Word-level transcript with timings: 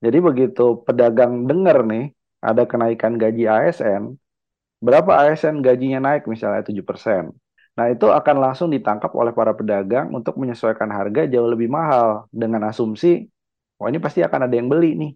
Jadi 0.00 0.18
begitu 0.18 0.80
pedagang 0.84 1.44
dengar 1.44 1.84
nih 1.84 2.16
ada 2.40 2.64
kenaikan 2.64 3.20
gaji 3.20 3.44
ASN, 3.44 4.16
berapa 4.80 5.28
ASN 5.28 5.60
gajinya 5.60 6.00
naik 6.00 6.24
misalnya 6.24 6.64
7%. 6.64 7.28
Nah, 7.76 7.86
itu 7.92 8.08
akan 8.08 8.36
langsung 8.40 8.72
ditangkap 8.72 9.12
oleh 9.12 9.30
para 9.36 9.52
pedagang 9.52 10.10
untuk 10.12 10.40
menyesuaikan 10.40 10.88
harga 10.88 11.28
jauh 11.28 11.48
lebih 11.48 11.68
mahal 11.68 12.26
dengan 12.32 12.66
asumsi, 12.68 13.28
oh 13.80 13.86
ini 13.88 14.00
pasti 14.00 14.24
akan 14.24 14.48
ada 14.48 14.54
yang 14.56 14.68
beli 14.68 14.96
nih. 14.96 15.12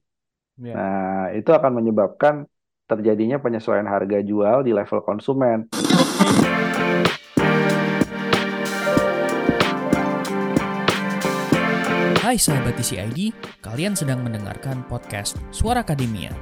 Yeah. 0.61 0.77
Nah, 0.77 1.25
itu 1.35 1.51
akan 1.51 1.73
menyebabkan 1.83 2.47
terjadinya 2.85 3.41
penyesuaian 3.41 3.89
harga 3.89 4.21
jual 4.21 4.63
di 4.63 4.77
level 4.77 5.01
konsumen. 5.03 5.73
Hai 12.35 12.43
sahabat 12.43 12.75
TCID, 12.75 13.31
kalian 13.63 13.95
sedang 13.95 14.19
mendengarkan 14.27 14.83
podcast 14.91 15.39
Suara 15.55 15.87
Akademia. 15.87 16.35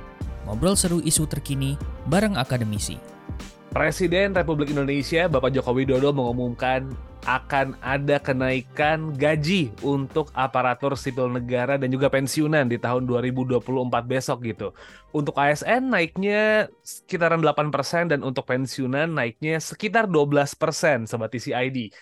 Ngobrol 0.48 0.72
seru 0.72 1.04
isu 1.04 1.28
terkini 1.28 1.76
bareng 2.08 2.40
akademisi. 2.40 2.96
Presiden 3.76 4.32
Republik 4.32 4.72
Indonesia 4.72 5.28
Bapak 5.28 5.52
Joko 5.52 5.76
Widodo 5.76 6.16
mengumumkan 6.16 6.88
akan 7.28 7.76
ada 7.84 8.16
kenaikan 8.24 9.12
gaji 9.12 9.68
untuk 9.84 10.32
aparatur 10.32 10.96
sipil 10.96 11.28
negara 11.28 11.76
dan 11.76 11.92
juga 11.92 12.08
pensiunan 12.08 12.64
di 12.72 12.80
tahun 12.80 13.04
2024 13.04 13.60
besok 14.08 14.48
gitu. 14.48 14.72
Untuk 15.12 15.36
ASN 15.36 15.92
naiknya 15.92 16.72
sekitaran 16.80 17.44
8% 17.44 18.16
dan 18.16 18.24
untuk 18.24 18.48
pensiunan 18.48 19.12
naiknya 19.12 19.60
sekitar 19.60 20.08
12% 20.08 20.56
Sobat 21.04 21.28
TCID. 21.28 21.92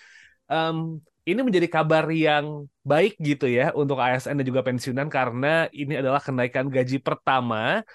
Um, 0.47 1.03
ini 1.29 1.39
menjadi 1.45 1.67
kabar 1.69 2.09
yang 2.09 2.65
baik 2.81 3.17
gitu 3.21 3.45
ya 3.45 3.69
untuk 3.77 4.01
ASN 4.01 4.41
dan 4.41 4.45
juga 4.45 4.65
pensiunan 4.65 5.05
karena 5.05 5.69
ini 5.69 6.01
adalah 6.01 6.17
kenaikan 6.17 6.65
gaji 6.65 6.97
pertama 6.97 7.85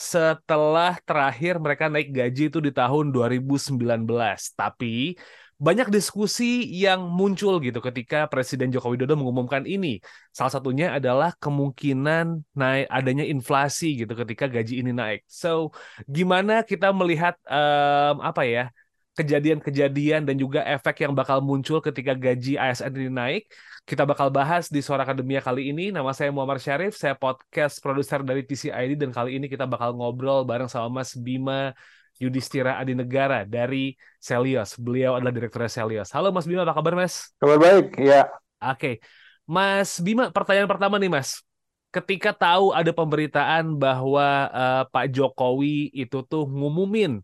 setelah 0.00 0.96
terakhir 1.04 1.60
mereka 1.60 1.92
naik 1.92 2.08
gaji 2.08 2.48
itu 2.48 2.58
di 2.64 2.72
tahun 2.72 3.12
2019. 3.12 4.56
Tapi 4.56 5.12
banyak 5.60 5.92
diskusi 5.92 6.64
yang 6.72 7.04
muncul 7.04 7.60
gitu 7.60 7.84
ketika 7.84 8.24
Presiden 8.32 8.72
Joko 8.72 8.96
Widodo 8.96 9.12
mengumumkan 9.12 9.68
ini. 9.68 10.00
Salah 10.32 10.56
satunya 10.56 10.96
adalah 10.96 11.36
kemungkinan 11.36 12.48
naik 12.56 12.88
adanya 12.88 13.28
inflasi 13.28 14.00
gitu 14.00 14.16
ketika 14.16 14.48
gaji 14.48 14.80
ini 14.80 14.96
naik. 14.96 15.20
So, 15.28 15.68
gimana 16.08 16.64
kita 16.64 16.96
melihat 16.96 17.36
um, 17.44 18.24
apa 18.24 18.48
ya? 18.48 18.72
Kejadian-kejadian 19.18 20.22
dan 20.24 20.36
juga 20.38 20.62
efek 20.64 21.04
yang 21.04 21.12
bakal 21.12 21.42
muncul 21.42 21.82
ketika 21.82 22.14
gaji 22.14 22.54
ASN 22.56 22.92
ini 22.94 23.10
naik 23.10 23.44
kita 23.88 24.06
bakal 24.06 24.28
bahas 24.28 24.68
di 24.68 24.84
Suara 24.84 25.02
Akademia 25.02 25.40
kali 25.40 25.72
ini. 25.72 25.90
Nama 25.90 26.14
saya 26.14 26.30
Muhammad 26.30 26.60
Syarif, 26.60 26.94
saya 26.94 27.16
podcast 27.16 27.80
produser 27.80 28.20
dari 28.20 28.44
TCID 28.44 28.94
dan 28.94 29.10
kali 29.10 29.40
ini 29.40 29.50
kita 29.50 29.64
bakal 29.64 29.96
ngobrol 29.96 30.44
bareng 30.44 30.70
sama 30.70 31.02
Mas 31.02 31.16
Bima 31.16 31.72
Yudhistira 32.20 32.76
Adinegara 32.76 33.48
dari 33.48 33.96
Selios. 34.20 34.76
Beliau 34.76 35.16
adalah 35.16 35.32
direktur 35.32 35.64
Selios. 35.66 36.12
Halo 36.12 36.30
Mas 36.30 36.44
Bima, 36.44 36.62
apa 36.62 36.76
kabar 36.76 36.94
Mas? 36.94 37.32
Kabar 37.40 37.58
baik, 37.58 37.96
ya. 37.98 38.28
Oke. 38.60 39.00
Mas 39.48 39.98
Bima, 39.98 40.28
pertanyaan 40.30 40.68
pertama 40.68 41.00
nih 41.00 41.10
Mas. 41.10 41.42
Ketika 41.90 42.30
tahu 42.30 42.70
ada 42.70 42.94
pemberitaan 42.94 43.74
bahwa 43.74 44.46
uh, 44.54 44.82
Pak 44.86 45.10
Jokowi 45.10 45.90
itu 45.90 46.22
tuh 46.22 46.46
ngumumin 46.46 47.18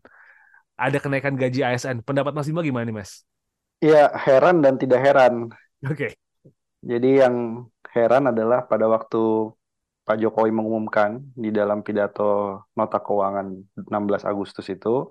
ada 0.77 0.97
kenaikan 1.01 1.33
gaji 1.33 1.65
ASN, 1.65 2.05
pendapat 2.05 2.37
Mas 2.37 2.45
Bima 2.45 2.61
gimana 2.61 2.85
nih 2.85 2.95
Mas? 3.01 3.25
Ya, 3.81 4.13
heran 4.13 4.61
dan 4.61 4.77
tidak 4.77 5.01
heran. 5.01 5.49
Oke. 5.81 5.93
Okay. 5.93 6.11
Jadi 6.85 7.25
yang 7.25 7.65
heran 7.89 8.29
adalah 8.29 8.63
pada 8.69 8.85
waktu 8.85 9.51
Pak 10.05 10.21
Jokowi 10.21 10.53
mengumumkan 10.53 11.19
di 11.35 11.49
dalam 11.51 11.81
pidato 11.83 12.63
nota 12.77 13.01
keuangan 13.01 13.57
16 13.75 14.23
Agustus 14.23 14.69
itu, 14.71 15.09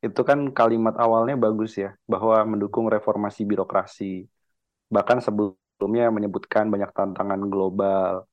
itu 0.00 0.20
kan 0.22 0.54
kalimat 0.54 0.94
awalnya 0.96 1.34
bagus 1.36 1.76
ya, 1.76 1.92
bahwa 2.06 2.40
mendukung 2.46 2.86
reformasi 2.86 3.42
birokrasi. 3.42 4.24
Bahkan 4.88 5.18
sebelumnya 5.20 6.14
menyebutkan 6.14 6.70
banyak 6.70 6.94
tantangan 6.94 7.42
global. 7.50 8.24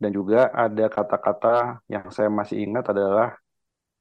Dan 0.00 0.10
juga 0.10 0.50
ada 0.50 0.90
kata-kata 0.90 1.84
yang 1.86 2.10
saya 2.10 2.26
masih 2.26 2.66
ingat 2.66 2.90
adalah 2.90 3.38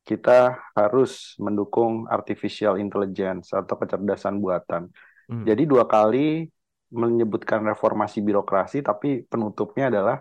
kita 0.01 0.57
harus 0.73 1.38
mendukung 1.38 2.09
artificial 2.09 2.81
intelligence 2.81 3.53
atau 3.53 3.78
kecerdasan 3.78 4.41
buatan. 4.41 4.89
Hmm. 5.29 5.45
Jadi 5.45 5.69
dua 5.69 5.85
kali 5.85 6.50
menyebutkan 6.91 7.63
reformasi 7.63 8.19
birokrasi, 8.19 8.84
tapi 8.84 9.23
penutupnya 9.29 9.88
adalah 9.94 10.17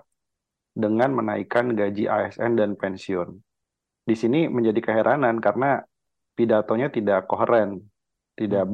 dengan 0.70 1.10
menaikkan 1.16 1.74
gaji 1.74 2.06
ASN 2.06 2.54
dan 2.54 2.78
pensiun. 2.78 3.34
Di 4.06 4.14
sini 4.14 4.46
menjadi 4.46 4.78
keheranan 4.84 5.42
karena 5.42 5.82
pidatonya 6.36 6.92
tidak 6.92 7.26
koheren, 7.26 7.80
tidak 8.36 8.64
hmm. 8.68 8.72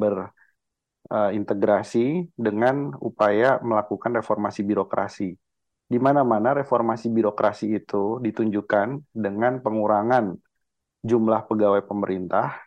berintegrasi 1.07 2.05
uh, 2.21 2.27
dengan 2.35 2.91
upaya 2.99 3.63
melakukan 3.63 4.11
reformasi 4.19 4.61
birokrasi. 4.61 5.29
Di 5.87 6.03
mana-mana 6.03 6.51
reformasi 6.51 7.07
birokrasi 7.07 7.79
itu 7.79 8.19
ditunjukkan 8.19 9.07
dengan 9.15 9.63
pengurangan 9.63 10.35
jumlah 11.07 11.47
pegawai 11.47 11.87
pemerintah, 11.87 12.59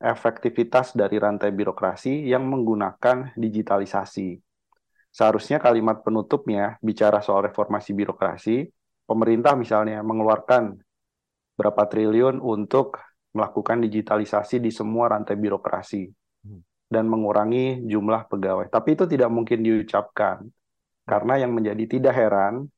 efektivitas 0.00 0.96
dari 0.96 1.20
rantai 1.20 1.52
birokrasi 1.52 2.24
yang 2.24 2.48
menggunakan 2.48 3.36
digitalisasi. 3.36 4.40
Seharusnya 5.12 5.60
kalimat 5.60 6.00
penutupnya 6.00 6.80
bicara 6.80 7.20
soal 7.20 7.52
reformasi 7.52 7.92
birokrasi, 7.92 8.64
pemerintah 9.04 9.52
misalnya 9.60 10.00
mengeluarkan 10.00 10.80
berapa 11.60 11.84
triliun 11.84 12.40
untuk 12.40 12.96
melakukan 13.36 13.84
digitalisasi 13.84 14.64
di 14.64 14.72
semua 14.72 15.12
rantai 15.12 15.36
birokrasi 15.36 16.08
hmm. 16.48 16.88
dan 16.88 17.04
mengurangi 17.04 17.84
jumlah 17.84 18.24
pegawai. 18.32 18.72
Tapi 18.72 18.96
itu 18.96 19.04
tidak 19.04 19.28
mungkin 19.28 19.60
diucapkan 19.60 20.48
karena 21.04 21.34
yang 21.44 21.52
menjadi 21.52 21.84
tidak 21.90 22.14
heran 22.16 22.70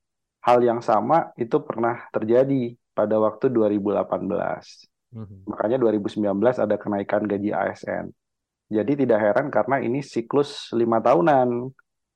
hal 0.43 0.59
yang 0.65 0.83
sama 0.83 1.31
itu 1.39 1.63
pernah 1.63 2.09
terjadi 2.11 2.75
pada 2.93 3.17
waktu 3.19 3.49
2018. 3.53 4.93
Hmm. 5.13 5.45
Makanya 5.45 5.77
2019 5.77 6.25
ada 6.57 6.77
kenaikan 6.81 7.29
gaji 7.29 7.53
ASN. 7.53 8.09
Jadi 8.73 9.05
tidak 9.05 9.21
heran 9.21 9.53
karena 9.53 9.85
ini 9.85 10.01
siklus 10.01 10.73
lima 10.73 10.97
tahunan, 11.05 11.69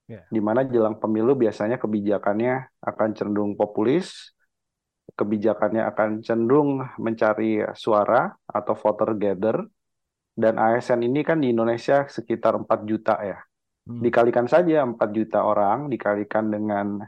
yeah. 0.09 0.25
di 0.33 0.41
mana 0.41 0.65
jelang 0.65 0.97
pemilu 0.97 1.37
biasanya 1.37 1.77
kebijakannya 1.77 2.73
akan 2.81 3.09
cenderung 3.13 3.53
populis, 3.61 4.33
kebijakannya 5.13 5.85
akan 5.93 6.25
cenderung 6.25 6.81
mencari 6.97 7.61
suara 7.77 8.33
atau 8.49 8.73
voter 8.73 9.13
gather, 9.21 9.61
dan 10.33 10.57
ASN 10.57 11.05
ini 11.05 11.21
kan 11.21 11.45
di 11.45 11.53
Indonesia 11.53 12.09
sekitar 12.09 12.57
4 12.57 12.89
juta 12.89 13.21
ya. 13.21 13.37
Hmm. 13.85 14.01
Dikalikan 14.01 14.49
saja 14.49 14.81
4 14.81 14.97
juta 15.13 15.45
orang, 15.45 15.93
dikalikan 15.93 16.49
dengan 16.49 17.05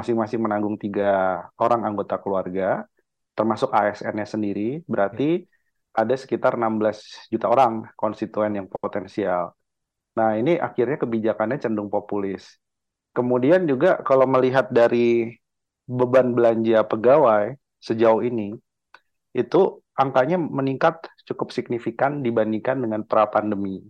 masing-masing 0.00 0.40
menanggung 0.40 0.80
tiga 0.80 1.44
orang 1.60 1.84
anggota 1.84 2.16
keluarga, 2.16 2.88
termasuk 3.36 3.70
ASN-nya 3.70 4.26
sendiri, 4.26 4.80
berarti 4.88 5.44
ada 5.92 6.14
sekitar 6.16 6.56
16 6.56 7.28
juta 7.32 7.46
orang 7.52 7.88
konstituen 7.96 8.52
yang 8.56 8.66
potensial. 8.68 9.52
Nah, 10.16 10.36
ini 10.36 10.56
akhirnya 10.56 10.96
kebijakannya 10.96 11.60
cenderung 11.60 11.92
populis. 11.92 12.56
Kemudian 13.12 13.68
juga 13.68 14.00
kalau 14.00 14.24
melihat 14.28 14.68
dari 14.72 15.36
beban 15.88 16.32
belanja 16.32 16.84
pegawai 16.88 17.56
sejauh 17.80 18.24
ini, 18.24 18.56
itu 19.36 19.60
angkanya 19.96 20.36
meningkat 20.36 21.04
cukup 21.28 21.52
signifikan 21.52 22.20
dibandingkan 22.24 22.80
dengan 22.80 23.04
pra-pandemi. 23.04 23.84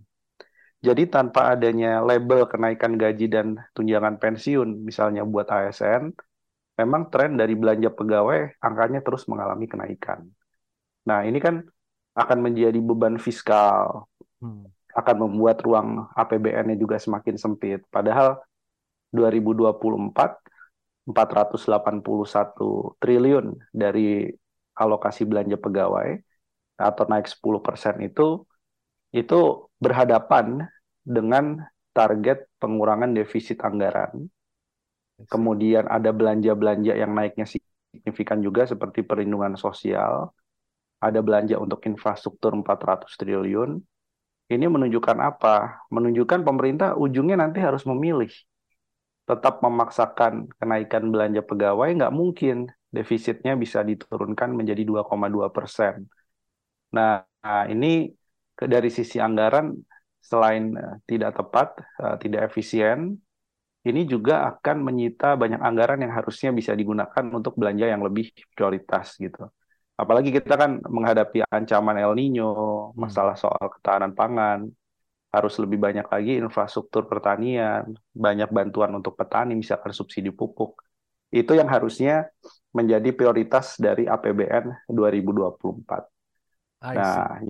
Jadi 0.77 1.09
tanpa 1.09 1.57
adanya 1.57 1.99
label 2.05 2.45
kenaikan 2.47 2.95
gaji 2.95 3.27
dan 3.27 3.57
tunjangan 3.73 4.21
pensiun, 4.21 4.85
misalnya 4.85 5.25
buat 5.25 5.49
ASN, 5.49 6.13
memang 6.77 7.09
tren 7.09 7.33
dari 7.35 7.57
belanja 7.57 7.89
pegawai 7.89 8.61
angkanya 8.61 9.01
terus 9.01 9.25
mengalami 9.25 9.65
kenaikan. 9.65 10.29
Nah, 11.09 11.25
ini 11.25 11.41
kan 11.41 11.65
akan 12.13 12.37
menjadi 12.41 12.77
beban 12.77 13.17
fiskal, 13.17 14.05
hmm. 14.41 14.69
akan 14.93 15.15
membuat 15.25 15.61
ruang 15.65 16.05
APBN-nya 16.13 16.77
juga 16.77 17.01
semakin 17.01 17.35
sempit. 17.37 17.81
Padahal 17.89 18.37
2024 19.13 19.73
481 21.07 22.99
triliun 22.99 23.55
dari 23.71 24.27
alokasi 24.75 25.23
belanja 25.23 25.55
pegawai 25.55 26.19
atau 26.77 27.03
naik 27.09 27.25
10% 27.25 28.05
itu 28.05 28.43
itu 29.15 29.39
berhadapan 29.79 30.67
dengan 31.01 31.63
target 31.95 32.45
pengurangan 32.59 33.15
defisit 33.15 33.63
anggaran 33.63 34.27
Kemudian 35.25 35.89
ada 35.89 36.13
belanja-belanja 36.13 36.93
yang 36.93 37.11
naiknya 37.17 37.49
signifikan 37.49 38.37
juga 38.45 38.69
seperti 38.69 39.01
perlindungan 39.01 39.57
sosial. 39.57 40.29
Ada 41.01 41.21
belanja 41.25 41.57
untuk 41.57 41.81
infrastruktur 41.89 42.53
400 42.53 43.17
triliun. 43.17 43.81
Ini 44.53 44.65
menunjukkan 44.69 45.17
apa? 45.19 45.85
Menunjukkan 45.89 46.45
pemerintah 46.45 46.93
ujungnya 46.95 47.37
nanti 47.41 47.59
harus 47.61 47.83
memilih. 47.89 48.29
tetap 49.27 49.59
memaksakan 49.59 50.47
kenaikan 50.55 51.11
belanja 51.11 51.43
pegawai, 51.43 51.89
nggak 51.99 52.15
mungkin 52.15 52.71
defisitnya 52.95 53.59
bisa 53.59 53.83
diturunkan 53.83 54.55
menjadi 54.55 54.87
2,2 54.87 55.51
persen. 55.51 56.07
Nah, 56.95 57.27
ini 57.67 58.07
dari 58.55 58.89
sisi 58.89 59.19
anggaran 59.19 59.75
selain 60.23 60.75
eh, 60.75 60.95
tidak 61.09 61.31
tepat, 61.39 61.67
eh, 62.03 62.15
tidak 62.23 62.41
efisien, 62.51 63.19
ini 63.85 64.07
juga 64.09 64.49
akan 64.49 64.77
menyita 64.81 65.37
banyak 65.37 65.61
anggaran 65.61 66.01
yang 66.01 66.13
harusnya 66.15 66.49
bisa 66.49 66.73
digunakan 66.73 67.25
untuk 67.29 67.53
belanja 67.59 67.85
yang 67.85 68.01
lebih 68.01 68.33
prioritas 68.55 69.15
gitu. 69.21 69.47
Apalagi 69.97 70.29
kita 70.29 70.53
kan 70.53 70.77
menghadapi 70.85 71.41
ancaman 71.49 71.97
El 71.97 72.13
Nino, 72.13 72.53
hmm. 72.53 73.01
masalah 73.01 73.33
soal 73.33 73.65
ketahanan 73.73 74.13
pangan, 74.13 74.69
harus 75.33 75.53
lebih 75.57 75.81
banyak 75.81 76.05
lagi 76.05 76.37
infrastruktur 76.37 77.09
pertanian, 77.09 77.97
banyak 78.13 78.49
bantuan 78.53 78.93
untuk 78.93 79.17
petani, 79.17 79.57
misalkan 79.57 79.89
subsidi 79.91 80.29
pupuk. 80.29 80.77
Itu 81.33 81.57
yang 81.57 81.67
harusnya 81.67 82.29
menjadi 82.71 83.09
prioritas 83.09 83.75
dari 83.81 84.05
APBN 84.05 84.85
2024. 84.85 86.05
Nah, 86.93 87.41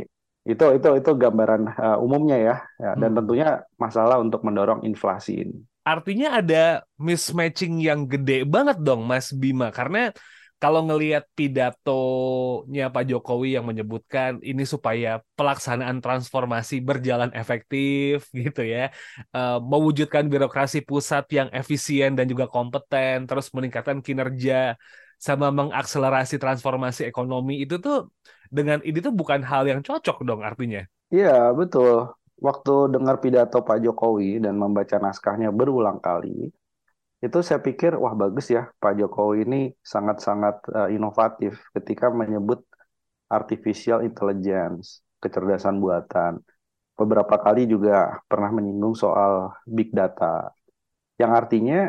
itu 0.47 0.65
itu 0.79 0.89
itu 1.03 1.11
gambaran 1.19 1.61
uh, 1.75 1.97
umumnya 1.99 2.39
ya, 2.39 2.55
ya 2.79 2.91
dan 2.95 3.11
hmm. 3.11 3.17
tentunya 3.19 3.49
masalah 3.75 4.23
untuk 4.23 4.39
mendorong 4.47 4.87
inflasi 4.87 5.43
ini. 5.43 5.59
Artinya 5.87 6.27
ada 6.43 6.83
mismatching 6.99 7.79
yang 7.79 8.03
gede 8.11 8.43
banget 8.43 8.77
dong, 8.83 9.07
Mas 9.07 9.31
Bima, 9.31 9.71
karena 9.71 10.11
kalau 10.57 10.81
ngelihat 10.83 11.23
pidatonya 11.37 12.89
Pak 12.89 13.03
Jokowi 13.07 13.55
yang 13.55 13.65
menyebutkan 13.69 14.41
ini 14.41 14.65
supaya 14.65 15.21
pelaksanaan 15.37 16.01
transformasi 16.01 16.81
berjalan 16.81 17.31
efektif 17.31 18.27
gitu 18.35 18.65
ya, 18.65 18.91
uh, 19.31 19.61
mewujudkan 19.61 20.25
birokrasi 20.27 20.83
pusat 20.83 21.23
yang 21.31 21.47
efisien 21.53 22.17
dan 22.17 22.25
juga 22.25 22.49
kompeten, 22.49 23.29
terus 23.29 23.47
meningkatkan 23.53 24.01
kinerja 24.01 24.75
sama 25.17 25.49
mengakselerasi 25.49 26.35
transformasi 26.37 27.07
ekonomi 27.07 27.65
itu 27.65 27.81
tuh 27.81 28.11
dengan 28.49 28.81
ini 28.85 29.01
tuh 29.01 29.13
bukan 29.13 29.41
hal 29.45 29.65
yang 29.65 29.81
cocok 29.81 30.25
dong 30.25 30.41
artinya. 30.45 30.83
Iya 31.13 31.55
betul. 31.55 32.11
Waktu 32.37 32.93
dengar 32.93 33.17
pidato 33.17 33.65
Pak 33.65 33.81
Jokowi 33.81 34.37
dan 34.37 34.61
membaca 34.61 35.01
naskahnya 35.01 35.49
berulang 35.49 35.97
kali, 35.97 36.53
itu 37.17 37.37
saya 37.41 37.57
pikir 37.57 37.97
wah 37.97 38.13
bagus 38.13 38.53
ya 38.53 38.69
Pak 38.77 38.93
Jokowi 38.93 39.41
ini 39.41 39.61
sangat-sangat 39.81 40.55
uh, 40.69 40.89
inovatif 40.93 41.57
ketika 41.73 42.13
menyebut 42.13 42.61
artificial 43.25 44.05
intelligence, 44.05 45.01
kecerdasan 45.17 45.81
buatan. 45.81 46.37
Beberapa 46.93 47.41
kali 47.41 47.65
juga 47.65 48.21
pernah 48.29 48.53
menyinggung 48.53 48.93
soal 48.93 49.53
big 49.65 49.89
data. 49.93 50.53
Yang 51.17 51.31
artinya 51.33 51.79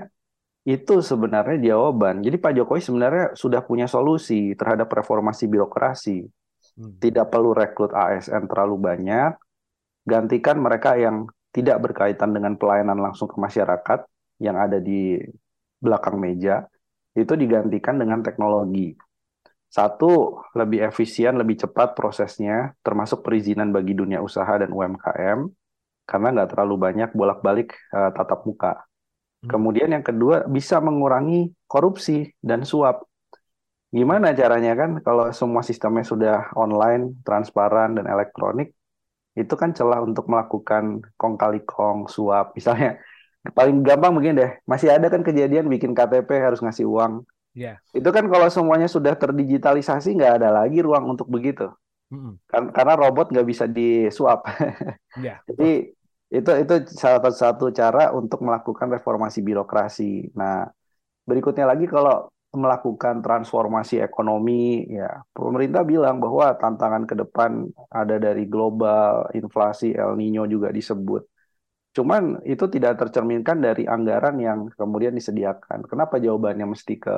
itu 0.69 1.01
sebenarnya 1.01 1.73
jawaban. 1.73 2.21
Jadi 2.21 2.37
Pak 2.37 2.53
Jokowi 2.57 2.81
sebenarnya 2.85 3.27
sudah 3.37 3.61
punya 3.65 3.89
solusi 3.89 4.53
terhadap 4.57 4.89
reformasi 4.93 5.49
birokrasi. 5.49 6.29
Hmm. 6.77 6.97
Tidak 7.01 7.29
perlu 7.29 7.57
rekrut 7.57 7.93
ASN 7.93 8.45
terlalu 8.49 8.77
banyak, 8.77 9.33
gantikan 10.05 10.61
mereka 10.61 10.95
yang 10.99 11.27
tidak 11.51 11.81
berkaitan 11.81 12.31
dengan 12.37 12.55
pelayanan 12.55 13.01
langsung 13.01 13.27
ke 13.27 13.39
masyarakat, 13.41 14.05
yang 14.39 14.55
ada 14.55 14.79
di 14.79 15.19
belakang 15.79 16.19
meja 16.19 16.67
itu 17.19 17.35
digantikan 17.35 17.99
dengan 17.99 18.23
teknologi. 18.23 18.95
Satu, 19.69 20.41
lebih 20.57 20.81
efisien, 20.87 21.37
lebih 21.37 21.61
cepat 21.61 21.93
prosesnya, 21.93 22.73
termasuk 22.81 23.21
perizinan 23.21 23.69
bagi 23.69 23.93
dunia 23.93 24.23
usaha 24.25 24.49
dan 24.57 24.73
UMKM, 24.73 25.45
karena 26.09 26.29
nggak 26.33 26.57
terlalu 26.57 26.77
banyak 26.81 27.11
bolak-balik 27.13 27.77
uh, 27.93 28.09
tatap 28.17 28.49
muka. 28.49 28.81
Hmm. 29.45 29.49
Kemudian 29.53 29.93
yang 29.93 30.07
kedua, 30.07 30.49
bisa 30.49 30.81
mengurangi 30.81 31.53
korupsi 31.69 32.33
dan 32.41 32.65
suap. 32.65 33.05
Gimana 33.93 34.33
caranya 34.33 34.73
kan 34.73 34.91
kalau 35.05 35.33
semua 35.37 35.61
sistemnya 35.61 36.05
sudah 36.05 36.37
online, 36.57 37.21
transparan, 37.25 37.93
dan 37.93 38.09
elektronik, 38.09 38.73
itu 39.39 39.55
kan 39.55 39.71
celah 39.71 40.03
untuk 40.03 40.27
melakukan 40.27 41.07
kong 41.15 41.35
kali 41.39 41.63
kong, 41.63 42.11
suap. 42.11 42.59
Misalnya 42.59 42.99
paling 43.55 43.81
gampang 43.87 44.13
begini 44.13 44.35
deh 44.45 44.53
masih 44.69 44.93
ada 44.93 45.07
kan 45.09 45.23
kejadian 45.23 45.71
bikin 45.71 45.95
KTP 45.95 46.29
harus 46.43 46.61
ngasih 46.61 46.85
uang 46.85 47.25
yeah. 47.55 47.77
itu 47.95 48.09
kan 48.11 48.27
kalau 48.29 48.49
semuanya 48.51 48.91
sudah 48.91 49.15
terdigitalisasi 49.17 50.17
nggak 50.19 50.43
ada 50.43 50.49
lagi 50.53 50.83
ruang 50.83 51.09
untuk 51.09 51.31
begitu 51.31 51.71
mm-hmm. 52.13 52.35
kan 52.51 52.63
karena 52.75 52.95
robot 52.99 53.33
nggak 53.33 53.49
bisa 53.49 53.65
disuap 53.71 54.45
yeah. 55.21 55.41
jadi 55.49 55.95
itu 56.29 56.51
itu 56.61 56.75
salah 56.93 57.25
satu 57.33 57.73
cara 57.73 58.13
untuk 58.13 58.45
melakukan 58.45 58.93
reformasi 58.93 59.41
birokrasi 59.41 60.35
nah 60.37 60.69
berikutnya 61.25 61.69
lagi 61.69 61.89
kalau 61.89 62.29
melakukan 62.49 63.21
transformasi 63.21 64.01
ekonomi 64.01 64.89
ya 64.89 65.21
pemerintah 65.37 65.85
bilang 65.85 66.17
bahwa 66.17 66.57
tantangan 66.57 67.05
ke 67.05 67.15
depan 67.15 67.69
ada 67.93 68.17
dari 68.17 68.49
global 68.49 69.29
inflasi 69.37 69.93
El 69.93 70.17
Nino 70.17 70.49
juga 70.49 70.73
disebut 70.73 71.23
Cuman 71.99 72.45
itu 72.47 72.71
tidak 72.71 72.95
tercerminkan 73.01 73.59
dari 73.59 73.83
anggaran 73.83 74.39
yang 74.39 74.59
kemudian 74.79 75.19
disediakan. 75.19 75.83
Kenapa 75.91 76.23
jawabannya 76.23 76.67
mesti 76.71 76.95
ke 76.95 77.17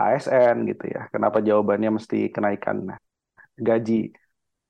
ASN 0.00 0.64
gitu 0.64 0.88
ya? 0.88 1.12
Kenapa 1.12 1.44
jawabannya 1.44 2.00
mesti 2.00 2.32
kenaikan 2.32 2.88
gaji? 3.52 4.08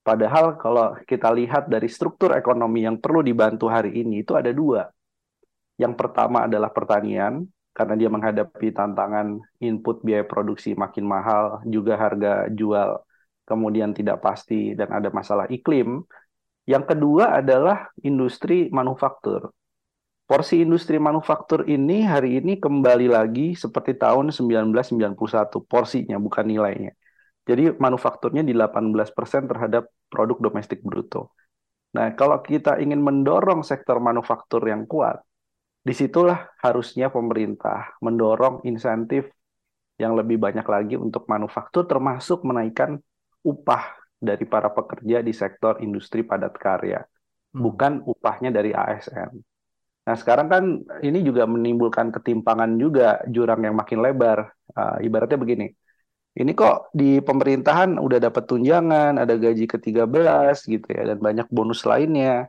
Padahal 0.03 0.59
kalau 0.59 0.99
kita 1.07 1.31
lihat 1.31 1.71
dari 1.71 1.87
struktur 1.87 2.35
ekonomi 2.35 2.83
yang 2.83 2.99
perlu 2.99 3.23
dibantu 3.23 3.71
hari 3.71 4.03
ini 4.03 4.27
itu 4.27 4.35
ada 4.35 4.51
dua. 4.51 4.91
Yang 5.79 5.95
pertama 5.95 6.51
adalah 6.51 6.75
pertanian, 6.75 7.47
karena 7.73 7.95
dia 7.97 8.09
menghadapi 8.13 8.69
tantangan 8.77 9.41
input 9.65 10.05
biaya 10.05 10.25
produksi 10.29 10.77
makin 10.77 11.05
mahal, 11.09 11.65
juga 11.65 11.97
harga 11.97 12.47
jual 12.53 13.01
kemudian 13.49 13.91
tidak 13.93 14.23
pasti 14.23 14.77
dan 14.79 14.89
ada 14.93 15.09
masalah 15.11 15.51
iklim, 15.51 16.05
yang 16.69 16.87
kedua 16.87 17.43
adalah 17.43 17.91
industri 18.07 18.71
manufaktur. 18.71 19.51
Porsi 20.23 20.63
industri 20.63 20.97
manufaktur 21.03 21.67
ini 21.67 22.07
hari 22.07 22.39
ini 22.41 22.57
kembali 22.57 23.11
lagi 23.11 23.59
seperti 23.59 23.99
tahun 23.99 24.31
1991, 24.31 25.67
porsinya 25.67 26.17
bukan 26.17 26.47
nilainya. 26.47 26.95
Jadi 27.43 27.75
manufakturnya 27.75 28.47
di 28.47 28.55
18% 28.55 29.51
terhadap 29.51 29.91
produk 30.07 30.39
domestik 30.39 30.79
bruto. 30.81 31.35
Nah, 31.99 32.15
kalau 32.15 32.39
kita 32.41 32.79
ingin 32.79 33.03
mendorong 33.03 33.67
sektor 33.67 33.99
manufaktur 33.99 34.63
yang 34.63 34.87
kuat, 34.87 35.21
di 35.83 35.95
situlah 35.95 36.47
harusnya 36.63 37.11
pemerintah 37.11 37.99
mendorong 37.99 38.63
insentif 38.63 39.27
yang 39.99 40.15
lebih 40.15 40.39
banyak 40.39 40.67
lagi 40.67 40.95
untuk 40.95 41.27
manufaktur 41.27 41.87
termasuk 41.91 42.47
menaikkan 42.47 43.03
upah 43.43 43.99
dari 44.23 44.47
para 44.47 44.71
pekerja 44.71 45.19
di 45.19 45.35
sektor 45.35 45.83
industri 45.83 46.23
padat 46.23 46.55
karya, 46.55 47.03
hmm. 47.03 47.59
bukan 47.59 47.93
upahnya 48.07 48.55
dari 48.55 48.71
ASN. 48.71 49.35
Nah, 50.03 50.17
sekarang 50.19 50.47
kan 50.51 50.65
ini 51.03 51.23
juga 51.23 51.47
menimbulkan 51.47 52.11
ketimpangan 52.15 52.75
juga 52.79 53.23
jurang 53.31 53.63
yang 53.63 53.75
makin 53.75 54.03
lebar. 54.03 54.51
Uh, 54.75 54.99
ibaratnya 55.03 55.39
begini, 55.39 55.67
ini 56.33 56.51
kok 56.57 56.91
di 56.97 57.21
pemerintahan 57.21 57.99
udah 57.99 58.19
dapat 58.23 58.49
tunjangan, 58.49 59.21
ada 59.21 59.35
gaji 59.37 59.69
ke-13 59.69 60.57
gitu 60.65 60.89
ya, 60.89 61.03
dan 61.13 61.19
banyak 61.19 61.47
bonus 61.53 61.85
lainnya. 61.85 62.49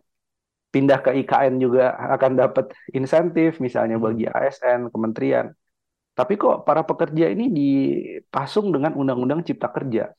Pindah 0.73 1.05
ke 1.05 1.13
IKN 1.21 1.61
juga 1.61 1.93
akan 2.17 2.31
dapat 2.33 2.73
insentif, 2.97 3.61
misalnya 3.61 4.01
hmm. 4.01 4.05
bagi 4.09 4.25
ASN, 4.25 4.89
kementerian. 4.89 5.53
Tapi 6.17 6.33
kok 6.33 6.65
para 6.65 6.81
pekerja 6.81 7.29
ini 7.29 7.49
dipasung 7.53 8.73
dengan 8.73 8.97
Undang-Undang 8.97 9.45
Cipta 9.45 9.69
Kerja 9.69 10.09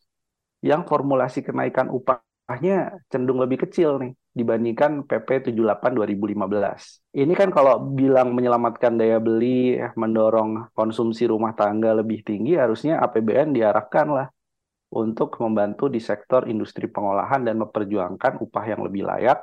yang 0.63 0.87
formulasi 0.87 1.43
kenaikan 1.43 1.91
upahnya 1.91 2.99
cenderung 3.11 3.43
lebih 3.43 3.67
kecil 3.67 3.99
nih 3.99 4.13
dibandingkan 4.35 5.07
PP 5.07 5.55
78 5.55 5.95
2015. 5.95 7.15
Ini 7.15 7.33
kan 7.39 7.55
kalau 7.55 7.79
bilang 7.95 8.35
menyelamatkan 8.35 8.99
daya 8.99 9.23
beli, 9.23 9.79
mendorong 9.95 10.75
konsumsi 10.75 11.31
rumah 11.31 11.55
tangga 11.55 11.95
lebih 11.95 12.27
tinggi, 12.27 12.59
harusnya 12.59 12.99
APBN 12.99 13.55
diarahkan 13.55 14.07
lah 14.11 14.27
untuk 14.91 15.39
membantu 15.39 15.87
di 15.87 16.03
sektor 16.03 16.51
industri 16.51 16.91
pengolahan 16.91 17.47
dan 17.47 17.63
memperjuangkan 17.63 18.43
upah 18.43 18.65
yang 18.67 18.83
lebih 18.83 19.07
layak. 19.07 19.39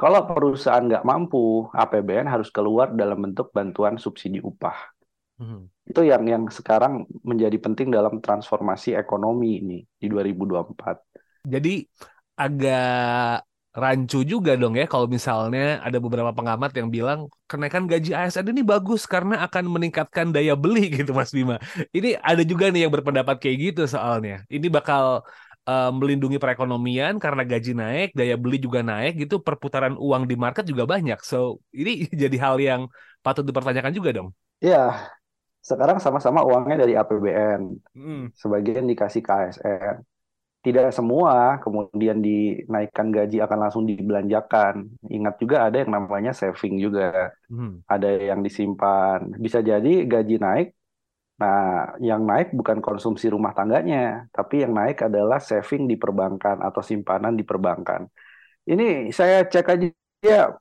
Kalau 0.00 0.24
perusahaan 0.24 0.80
nggak 0.80 1.04
mampu, 1.04 1.68
APBN 1.76 2.24
harus 2.24 2.48
keluar 2.48 2.88
dalam 2.96 3.20
bentuk 3.20 3.52
bantuan 3.52 4.00
subsidi 4.00 4.40
upah. 4.40 4.96
Hmm. 5.36 5.68
Itu 5.84 6.00
yang 6.00 6.24
yang 6.24 6.48
sekarang 6.48 7.04
menjadi 7.20 7.60
penting 7.60 7.92
dalam 7.92 8.24
transformasi 8.24 8.96
ekonomi 8.96 9.60
ini 9.60 9.78
di 10.00 10.08
2024. 10.08 11.44
Jadi 11.44 11.84
agak 12.32 13.44
rancu 13.70 14.26
juga 14.26 14.58
dong 14.58 14.74
ya 14.74 14.88
kalau 14.90 15.06
misalnya 15.06 15.78
ada 15.84 16.02
beberapa 16.02 16.34
pengamat 16.34 16.74
yang 16.74 16.90
bilang 16.90 17.30
kenaikan 17.46 17.86
gaji 17.86 18.10
ASN 18.10 18.50
ini 18.50 18.66
bagus 18.66 19.06
karena 19.06 19.46
akan 19.46 19.70
meningkatkan 19.70 20.34
daya 20.34 20.56
beli 20.56 20.90
gitu 20.96 21.12
Mas 21.12 21.30
Bima. 21.30 21.60
Ini 21.92 22.18
ada 22.18 22.40
juga 22.40 22.72
nih 22.72 22.88
yang 22.88 22.92
berpendapat 22.92 23.36
kayak 23.36 23.56
gitu 23.70 23.82
soalnya. 23.84 24.48
Ini 24.48 24.66
bakal 24.72 25.28
uh, 25.70 25.90
melindungi 25.94 26.42
perekonomian 26.42 27.22
karena 27.22 27.42
gaji 27.46 27.72
naik, 27.78 28.08
daya 28.18 28.34
beli 28.34 28.58
juga 28.58 28.82
naik 28.82 29.22
gitu, 29.22 29.38
perputaran 29.38 29.94
uang 29.94 30.26
di 30.26 30.34
market 30.34 30.66
juga 30.66 30.84
banyak. 30.90 31.22
So, 31.22 31.62
ini 31.70 32.10
jadi 32.22 32.36
hal 32.42 32.56
yang 32.58 32.80
patut 33.22 33.46
dipertanyakan 33.46 33.94
juga 33.94 34.10
dong. 34.10 34.28
Iya, 34.60 35.08
sekarang 35.60 36.02
sama-sama 36.02 36.44
uangnya 36.44 36.84
dari 36.84 36.98
APBN. 36.98 37.60
Hmm. 37.94 38.24
Sebagian 38.34 38.90
dikasih 38.90 39.22
ke 39.22 39.32
ASN. 39.32 39.96
Tidak 40.60 40.92
semua 40.92 41.56
kemudian 41.64 42.20
dinaikkan 42.20 43.08
gaji 43.08 43.40
akan 43.40 43.58
langsung 43.64 43.88
dibelanjakan. 43.88 44.92
Ingat 45.08 45.40
juga 45.40 45.64
ada 45.64 45.80
yang 45.80 45.96
namanya 45.96 46.36
saving 46.36 46.76
juga. 46.76 47.32
Hmm. 47.48 47.80
Ada 47.88 48.36
yang 48.36 48.44
disimpan. 48.44 49.40
Bisa 49.40 49.64
jadi 49.64 50.04
gaji 50.04 50.36
naik, 50.36 50.76
Nah, 51.40 51.96
yang 52.04 52.28
naik 52.28 52.52
bukan 52.52 52.84
konsumsi 52.84 53.32
rumah 53.32 53.56
tangganya, 53.56 54.28
tapi 54.28 54.60
yang 54.60 54.76
naik 54.76 55.08
adalah 55.08 55.40
saving 55.40 55.88
di 55.88 55.96
perbankan 55.96 56.60
atau 56.60 56.84
simpanan 56.84 57.32
di 57.32 57.44
perbankan. 57.48 58.04
Ini 58.68 59.08
saya 59.08 59.48
cek 59.48 59.66
aja 59.72 59.88
ya 60.20 60.52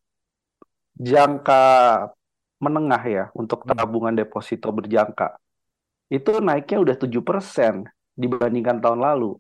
jangka 0.96 1.64
menengah 2.64 3.04
ya 3.04 3.24
untuk 3.36 3.68
hmm. 3.68 3.76
tabungan 3.76 4.16
deposito 4.16 4.72
berjangka. 4.72 5.36
Itu 6.08 6.40
naiknya 6.40 6.78
udah 6.80 6.96
7% 6.96 7.84
dibandingkan 8.16 8.80
tahun 8.80 9.04
lalu. 9.04 9.36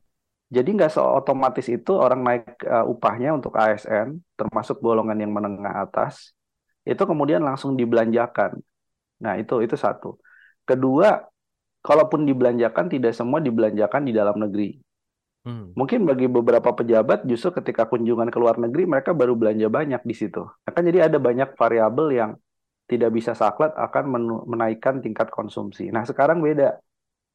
Jadi 0.49 0.69
nggak 0.75 0.91
seotomatis 0.91 1.67
itu 1.69 1.91
orang 1.93 2.19
naik 2.25 2.45
uh, 2.65 2.83
upahnya 2.83 3.37
untuk 3.37 3.53
ASN, 3.55 4.17
termasuk 4.33 4.81
golongan 4.81 5.17
yang 5.23 5.31
menengah 5.31 5.85
atas, 5.85 6.33
itu 6.83 7.03
kemudian 7.05 7.45
langsung 7.45 7.77
dibelanjakan. 7.77 8.57
Nah, 9.21 9.37
itu 9.37 9.61
itu 9.61 9.77
satu. 9.77 10.17
Kedua, 10.65 11.28
kalaupun 11.89 12.29
dibelanjakan 12.29 12.85
tidak 12.85 13.17
semua 13.17 13.41
dibelanjakan 13.41 14.05
di 14.05 14.13
dalam 14.13 14.37
negeri. 14.37 14.77
Hmm. 15.41 15.73
Mungkin 15.73 16.05
bagi 16.05 16.29
beberapa 16.29 16.69
pejabat 16.69 17.25
justru 17.25 17.49
ketika 17.57 17.89
kunjungan 17.89 18.29
ke 18.29 18.37
luar 18.37 18.61
negeri 18.61 18.85
mereka 18.85 19.17
baru 19.17 19.33
belanja 19.33 19.65
banyak 19.73 20.01
di 20.05 20.13
situ. 20.13 20.45
Akan 20.69 20.85
jadi 20.85 21.09
ada 21.09 21.17
banyak 21.17 21.57
variabel 21.57 22.07
yang 22.13 22.31
tidak 22.85 23.09
bisa 23.09 23.33
saklat 23.33 23.73
akan 23.73 24.05
menaikkan 24.45 25.01
tingkat 25.01 25.33
konsumsi. 25.33 25.89
Nah 25.89 26.05
sekarang 26.05 26.45
beda. 26.45 26.77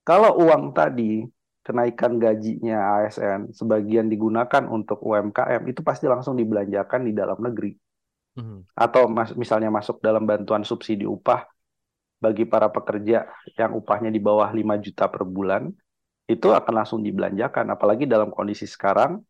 Kalau 0.07 0.39
uang 0.39 0.71
tadi 0.71 1.27
kenaikan 1.65 2.21
gajinya 2.21 3.03
ASN 3.03 3.51
sebagian 3.57 4.07
digunakan 4.07 4.63
untuk 4.71 5.01
UMKM 5.03 5.65
itu 5.67 5.81
pasti 5.83 6.07
langsung 6.07 6.39
dibelanjakan 6.39 7.09
di 7.09 7.13
dalam 7.17 7.41
negeri. 7.43 7.75
Hmm. 8.39 8.63
Atau 8.79 9.11
mas, 9.11 9.35
misalnya 9.35 9.75
masuk 9.75 9.99
dalam 10.05 10.23
bantuan 10.29 10.63
subsidi 10.63 11.09
upah 11.09 11.54
bagi 12.25 12.49
para 12.49 12.73
pekerja 12.73 13.29
yang 13.61 13.77
upahnya 13.77 14.09
di 14.09 14.17
bawah 14.17 14.49
5 14.49 14.81
juta 14.81 15.05
per 15.13 15.29
bulan, 15.29 15.69
itu 16.25 16.49
akan 16.49 16.73
langsung 16.73 17.05
dibelanjakan. 17.05 17.69
Apalagi 17.69 18.09
dalam 18.09 18.33
kondisi 18.33 18.65
sekarang, 18.65 19.21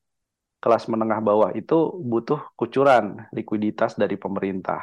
kelas 0.63 0.87
menengah 0.87 1.19
bawah 1.19 1.51
itu 1.59 1.99
butuh 1.99 2.41
kucuran 2.55 3.27
likuiditas 3.35 3.99
dari 3.99 4.15
pemerintah. 4.15 4.81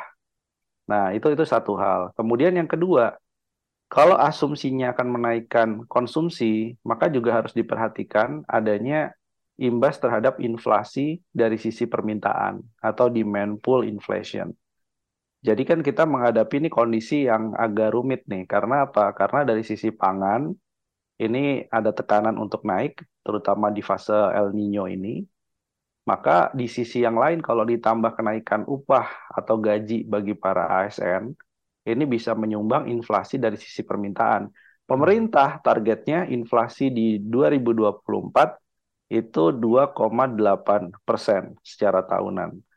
Nah, 0.92 1.16
itu 1.16 1.32
itu 1.32 1.48
satu 1.48 1.80
hal. 1.80 2.12
Kemudian 2.20 2.52
yang 2.52 2.68
kedua, 2.68 3.16
kalau 3.88 4.20
asumsinya 4.20 4.92
akan 4.92 5.08
menaikkan 5.08 5.70
konsumsi, 5.88 6.76
maka 6.84 7.08
juga 7.08 7.40
harus 7.40 7.56
diperhatikan 7.56 8.44
adanya 8.48 9.16
imbas 9.60 10.00
terhadap 10.00 10.40
inflasi 10.40 11.20
dari 11.32 11.60
sisi 11.60 11.86
permintaan 11.88 12.60
atau 12.80 13.08
demand 13.12 13.60
pull 13.60 13.84
inflation. 13.84 14.52
Jadi 15.42 15.62
kan 15.66 15.80
kita 15.82 16.06
menghadapi 16.06 16.62
ini 16.62 16.70
kondisi 16.70 17.26
yang 17.26 17.58
agak 17.58 17.90
rumit 17.98 18.22
nih. 18.30 18.46
Karena 18.46 18.86
apa? 18.86 19.10
Karena 19.18 19.42
dari 19.50 19.66
sisi 19.66 19.90
pangan 19.90 20.54
ini 21.18 21.66
ada 21.78 21.90
tekanan 21.98 22.38
untuk 22.38 22.62
naik, 22.62 23.02
terutama 23.26 23.74
di 23.74 23.82
fase 23.82 24.14
El 24.14 24.54
Nino 24.54 24.86
ini. 24.86 25.26
Maka 26.06 26.50
di 26.54 26.66
sisi 26.66 27.02
yang 27.06 27.18
lain 27.18 27.42
kalau 27.42 27.62
ditambah 27.66 28.18
kenaikan 28.18 28.66
upah 28.66 29.06
atau 29.34 29.56
gaji 29.58 30.06
bagi 30.06 30.34
para 30.34 30.66
ASN, 30.82 31.34
ini 31.90 32.04
bisa 32.06 32.38
menyumbang 32.38 32.90
inflasi 32.90 33.42
dari 33.42 33.58
sisi 33.58 33.82
permintaan. 33.82 34.50
Pemerintah 34.86 35.62
targetnya 35.62 36.30
inflasi 36.30 36.94
di 36.94 37.18
2024 37.22 39.14
itu 39.14 39.44
2,8 39.54 41.06
persen 41.06 41.58
secara 41.62 42.02
tahunan 42.06 42.71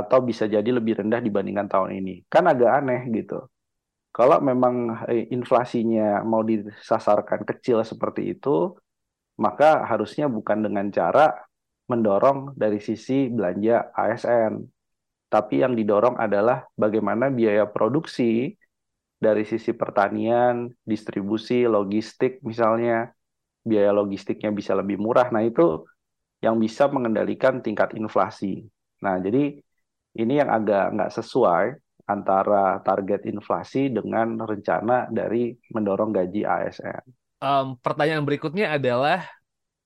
atau 0.00 0.18
bisa 0.28 0.44
jadi 0.54 0.70
lebih 0.78 1.00
rendah 1.00 1.20
dibandingkan 1.26 1.68
tahun 1.72 1.90
ini. 2.00 2.14
Kan 2.32 2.44
agak 2.52 2.70
aneh 2.84 3.00
gitu. 3.16 3.48
Kalau 4.16 4.38
memang 4.40 5.04
eh, 5.12 5.28
inflasinya 5.36 6.24
mau 6.24 6.40
disasarkan 6.40 7.44
kecil 7.48 7.84
seperti 7.84 8.36
itu, 8.36 8.72
maka 9.44 9.84
harusnya 9.90 10.26
bukan 10.36 10.58
dengan 10.64 10.86
cara 10.88 11.36
mendorong 11.90 12.56
dari 12.56 12.80
sisi 12.80 13.28
belanja 13.28 13.92
ASN, 13.92 14.52
tapi 15.26 15.60
yang 15.62 15.76
didorong 15.76 16.16
adalah 16.16 16.64
bagaimana 16.74 17.28
biaya 17.28 17.66
produksi 17.66 18.54
dari 19.16 19.42
sisi 19.42 19.74
pertanian, 19.74 20.70
distribusi, 20.86 21.68
logistik 21.68 22.40
misalnya, 22.40 23.10
biaya 23.66 23.90
logistiknya 23.90 24.54
bisa 24.54 24.72
lebih 24.78 24.96
murah. 24.96 25.28
Nah, 25.34 25.42
itu 25.42 25.82
yang 26.44 26.56
bisa 26.62 26.86
mengendalikan 26.86 27.58
tingkat 27.64 27.96
inflasi. 27.98 28.64
Nah, 29.02 29.18
jadi 29.18 29.58
ini 30.16 30.40
yang 30.40 30.50
agak 30.50 30.96
nggak 30.96 31.12
sesuai 31.12 31.66
antara 32.06 32.78
target 32.86 33.26
inflasi 33.26 33.90
dengan 33.90 34.38
rencana 34.38 35.10
dari 35.10 35.52
mendorong 35.74 36.14
gaji 36.14 36.46
ASN. 36.46 37.04
Um, 37.42 37.76
pertanyaan 37.82 38.24
berikutnya 38.24 38.72
adalah 38.78 39.26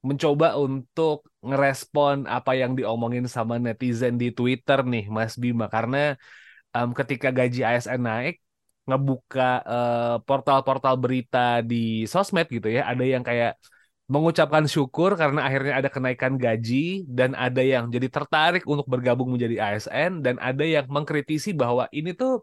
mencoba 0.00 0.56
untuk 0.56 1.28
ngerespon 1.44 2.24
apa 2.24 2.56
yang 2.56 2.72
diomongin 2.76 3.28
sama 3.28 3.60
netizen 3.60 4.16
di 4.16 4.32
Twitter 4.32 4.80
nih, 4.84 5.08
Mas 5.08 5.36
Bima, 5.36 5.68
karena 5.68 6.16
um, 6.72 6.92
ketika 6.96 7.28
gaji 7.32 7.60
ASN 7.64 8.00
naik, 8.00 8.40
ngebuka 8.88 9.60
uh, 9.64 10.16
portal-portal 10.24 10.96
berita 10.96 11.60
di 11.60 12.08
sosmed 12.08 12.48
gitu 12.48 12.68
ya, 12.68 12.88
ada 12.88 13.04
yang 13.04 13.20
kayak 13.20 13.60
mengucapkan 14.10 14.66
syukur 14.66 15.14
karena 15.14 15.46
akhirnya 15.46 15.78
ada 15.78 15.86
kenaikan 15.86 16.34
gaji 16.34 17.06
dan 17.06 17.38
ada 17.38 17.62
yang 17.62 17.86
jadi 17.94 18.10
tertarik 18.10 18.66
untuk 18.66 18.90
bergabung 18.90 19.30
menjadi 19.30 19.70
ASN 19.70 20.18
dan 20.18 20.34
ada 20.42 20.66
yang 20.66 20.90
mengkritisi 20.90 21.54
bahwa 21.54 21.86
ini 21.94 22.10
tuh 22.18 22.42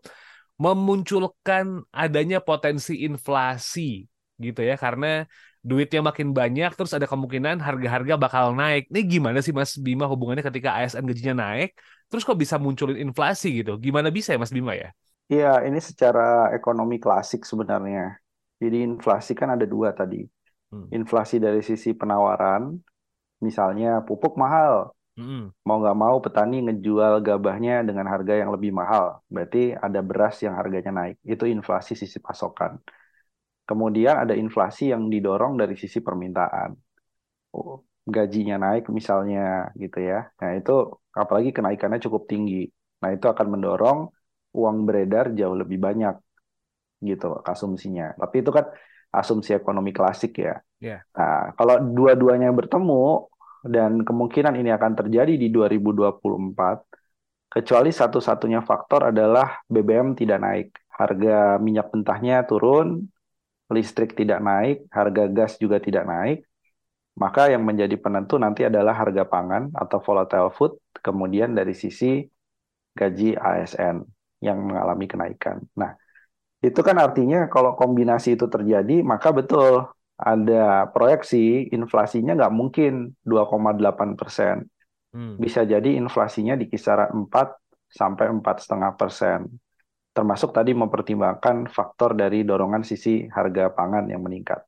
memunculkan 0.55 1.83
adanya 1.91 2.39
potensi 2.39 3.03
inflasi 3.03 4.07
gitu 4.39 4.63
ya 4.63 4.79
karena 4.79 5.27
duitnya 5.59 5.99
makin 5.99 6.31
banyak 6.31 6.71
terus 6.71 6.95
ada 6.95 7.03
kemungkinan 7.03 7.59
harga-harga 7.59 8.15
bakal 8.15 8.55
naik. 8.55 8.87
Ini 8.87 9.01
gimana 9.03 9.43
sih 9.43 9.51
Mas 9.51 9.75
Bima 9.75 10.07
hubungannya 10.07 10.47
ketika 10.47 10.79
ASN 10.79 11.03
gajinya 11.03 11.35
naik 11.51 11.75
terus 12.07 12.23
kok 12.23 12.39
bisa 12.39 12.55
munculin 12.55 12.95
inflasi 12.95 13.59
gitu? 13.59 13.75
Gimana 13.75 14.07
bisa 14.07 14.31
ya 14.31 14.39
Mas 14.39 14.55
Bima 14.55 14.71
ya? 14.71 14.95
Iya, 15.27 15.67
ini 15.67 15.83
secara 15.83 16.55
ekonomi 16.55 17.03
klasik 17.03 17.43
sebenarnya. 17.43 18.15
Jadi 18.63 18.87
inflasi 18.87 19.35
kan 19.35 19.51
ada 19.51 19.67
dua 19.67 19.91
tadi 19.91 20.23
Hmm. 20.67 20.87
Inflasi 20.91 21.39
dari 21.39 21.63
sisi 21.63 21.95
penawaran, 21.95 22.75
misalnya 23.39 24.03
pupuk 24.03 24.35
mahal, 24.35 24.91
hmm. 25.15 25.63
mau 25.63 25.77
nggak 25.79 25.97
mau 25.97 26.17
petani 26.19 26.67
ngejual 26.67 27.23
gabahnya 27.23 27.87
dengan 27.87 28.05
harga 28.11 28.33
yang 28.35 28.51
lebih 28.55 28.71
mahal, 28.75 29.23
berarti 29.31 29.71
ada 29.75 29.99
beras 30.03 30.35
yang 30.45 30.59
harganya 30.59 30.91
naik. 30.91 31.15
Itu 31.23 31.47
inflasi 31.47 31.95
sisi 31.95 32.19
pasokan. 32.19 32.77
Kemudian 33.67 34.15
ada 34.23 34.33
inflasi 34.35 34.95
yang 34.95 35.11
didorong 35.11 35.59
dari 35.59 35.75
sisi 35.75 35.99
permintaan. 35.99 36.71
Oh, 37.51 37.83
gajinya 38.07 38.55
naik 38.55 38.87
misalnya 38.87 39.67
gitu 39.75 39.99
ya. 39.99 40.31
Nah, 40.39 40.51
itu 40.55 40.71
apalagi 41.11 41.51
kenaikannya 41.51 41.99
cukup 41.99 42.23
tinggi. 42.31 42.63
Nah, 43.03 43.09
itu 43.15 43.25
akan 43.27 43.47
mendorong 43.53 43.99
uang 44.55 44.77
beredar 44.87 45.35
jauh 45.35 45.57
lebih 45.61 45.79
banyak 45.83 46.15
gitu 47.03 47.43
konsumsinya. 47.43 48.15
Tapi 48.15 48.35
itu 48.41 48.51
kan 48.57 48.65
asumsi 49.17 49.57
ekonomi 49.57 49.91
klasik 49.91 50.37
ya. 50.37 50.61
Yeah. 50.77 51.01
Nah, 51.17 51.57
kalau 51.57 51.81
dua-duanya 51.81 52.53
bertemu 52.53 53.27
dan 53.65 54.05
kemungkinan 54.05 54.53
ini 54.55 54.69
akan 54.71 54.93
terjadi 54.93 55.33
di 55.33 55.49
2024, 55.49 56.85
kecuali 57.49 57.89
satu-satunya 57.89 58.61
faktor 58.61 59.09
adalah 59.09 59.65
BBM 59.65 60.13
tidak 60.13 60.39
naik, 60.39 60.69
harga 60.93 61.57
minyak 61.57 61.89
mentahnya 61.89 62.45
turun, 62.45 63.09
listrik 63.73 64.13
tidak 64.13 64.39
naik, 64.39 64.85
harga 64.93 65.25
gas 65.27 65.57
juga 65.57 65.81
tidak 65.81 66.05
naik, 66.07 66.39
maka 67.17 67.49
yang 67.49 67.65
menjadi 67.65 67.97
penentu 67.97 68.37
nanti 68.37 68.63
adalah 68.69 68.93
harga 68.93 69.25
pangan 69.25 69.73
atau 69.73 69.97
volatile 69.99 70.53
food, 70.53 70.77
kemudian 71.01 71.57
dari 71.57 71.73
sisi 71.73 72.21
gaji 72.93 73.33
ASN 73.33 74.05
yang 74.45 74.57
mengalami 74.61 75.05
kenaikan. 75.09 75.65
Nah, 75.73 75.97
itu 76.57 76.79
kan 76.81 76.97
artinya 76.97 77.45
kalau 77.47 77.77
kombinasi 77.77 78.33
itu 78.33 78.49
terjadi, 78.49 79.05
maka 79.05 79.29
betul 79.29 79.85
ada 80.17 80.89
proyeksi 80.89 81.69
inflasinya 81.69 82.33
nggak 82.33 82.53
mungkin 82.53 83.13
2,8 83.21 84.17
persen. 84.17 84.65
Hmm. 85.13 85.37
Bisa 85.37 85.61
jadi 85.61 85.93
inflasinya 86.01 86.57
di 86.57 86.65
kisaran 86.65 87.13
4 87.13 87.53
sampai 87.85 88.33
empat 88.33 88.65
setengah 88.65 88.97
persen. 88.97 89.45
Termasuk 90.11 90.49
tadi 90.49 90.73
mempertimbangkan 90.73 91.69
faktor 91.69 92.17
dari 92.17 92.41
dorongan 92.41 92.81
sisi 92.81 93.29
harga 93.29 93.69
pangan 93.69 94.09
yang 94.09 94.25
meningkat. 94.25 94.65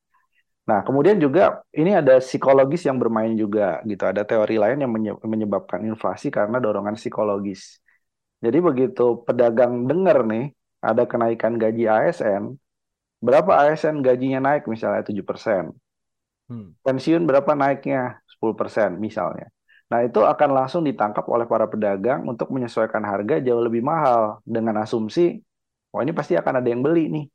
Nah, 0.69 0.85
kemudian 0.85 1.17
juga 1.17 1.65
ini 1.73 1.97
ada 1.97 2.21
psikologis 2.21 2.85
yang 2.85 3.01
bermain 3.01 3.33
juga 3.33 3.81
gitu. 3.89 4.05
Ada 4.05 4.21
teori 4.21 4.61
lain 4.61 4.77
yang 4.85 4.93
menyebabkan 5.25 5.81
inflasi 5.81 6.29
karena 6.29 6.61
dorongan 6.61 6.93
psikologis. 6.93 7.81
Jadi 8.37 8.61
begitu 8.61 9.25
pedagang 9.25 9.89
dengar 9.89 10.21
nih 10.29 10.53
ada 10.79 11.03
kenaikan 11.03 11.59
gaji 11.59 11.87
ASN, 11.87 12.55
berapa 13.19 13.51
ASN 13.67 13.99
gajinya 13.99 14.39
naik 14.39 14.67
misalnya 14.67 15.03
7%. 15.03 15.75
Hmm. 16.49 16.73
Pensiun 16.81 17.23
berapa 17.27 17.51
naiknya? 17.53 18.23
10% 18.39 18.97
misalnya. 18.97 19.51
Nah, 19.89 20.05
itu 20.05 20.21
akan 20.21 20.49
langsung 20.53 20.85
ditangkap 20.85 21.25
oleh 21.27 21.49
para 21.49 21.65
pedagang 21.65 22.23
untuk 22.23 22.53
menyesuaikan 22.53 23.01
harga 23.03 23.41
jauh 23.41 23.59
lebih 23.59 23.81
mahal 23.81 24.39
dengan 24.45 24.79
asumsi, 24.85 25.41
wah 25.89 26.05
ini 26.05 26.13
pasti 26.13 26.37
akan 26.37 26.61
ada 26.61 26.69
yang 26.69 26.85
beli 26.85 27.09
nih. 27.09 27.25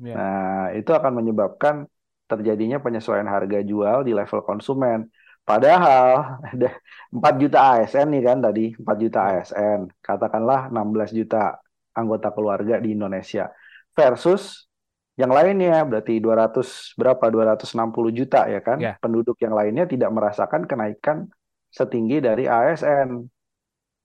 Yeah. 0.00 0.16
Nah, 0.16 0.64
itu 0.72 0.90
akan 0.96 1.12
menyebabkan 1.20 1.84
terjadinya 2.24 2.80
penyesuaian 2.80 3.28
harga 3.28 3.60
jual 3.60 4.02
di 4.08 4.16
level 4.16 4.40
konsumen. 4.42 5.12
Padahal 5.44 6.24
ada 6.56 6.80
4 7.12 7.34
juta 7.36 7.58
ASN 7.76 8.06
nih 8.16 8.22
kan 8.24 8.38
tadi, 8.40 8.64
4 8.74 8.96
juta. 8.96 9.20
ASN, 9.36 9.80
katakanlah 10.00 10.72
16 10.72 11.12
juta 11.12 11.60
anggota 11.96 12.30
keluarga 12.30 12.78
di 12.78 12.94
Indonesia 12.94 13.50
versus 13.94 14.70
yang 15.18 15.36
lainnya 15.36 15.84
berarti 15.84 16.16
200 16.16 16.96
berapa 16.96 17.24
260 17.28 18.18
juta 18.18 18.48
ya 18.48 18.60
kan 18.64 18.78
yeah. 18.80 18.96
penduduk 19.02 19.36
yang 19.42 19.52
lainnya 19.52 19.84
tidak 19.84 20.08
merasakan 20.08 20.64
kenaikan 20.64 21.28
setinggi 21.70 22.18
dari 22.18 22.50
ASN. 22.50 23.30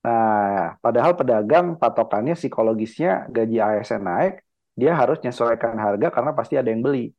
Nah, 0.05 0.77
padahal 0.83 1.17
pedagang 1.17 1.81
patokannya 1.81 2.37
psikologisnya 2.37 3.25
gaji 3.33 3.57
ASN 3.57 4.05
naik, 4.05 4.33
dia 4.77 4.93
harus 4.93 5.17
menyesuaikan 5.23 5.73
harga 5.81 6.13
karena 6.13 6.31
pasti 6.37 6.59
ada 6.61 6.69
yang 6.69 6.85
beli. 6.85 7.09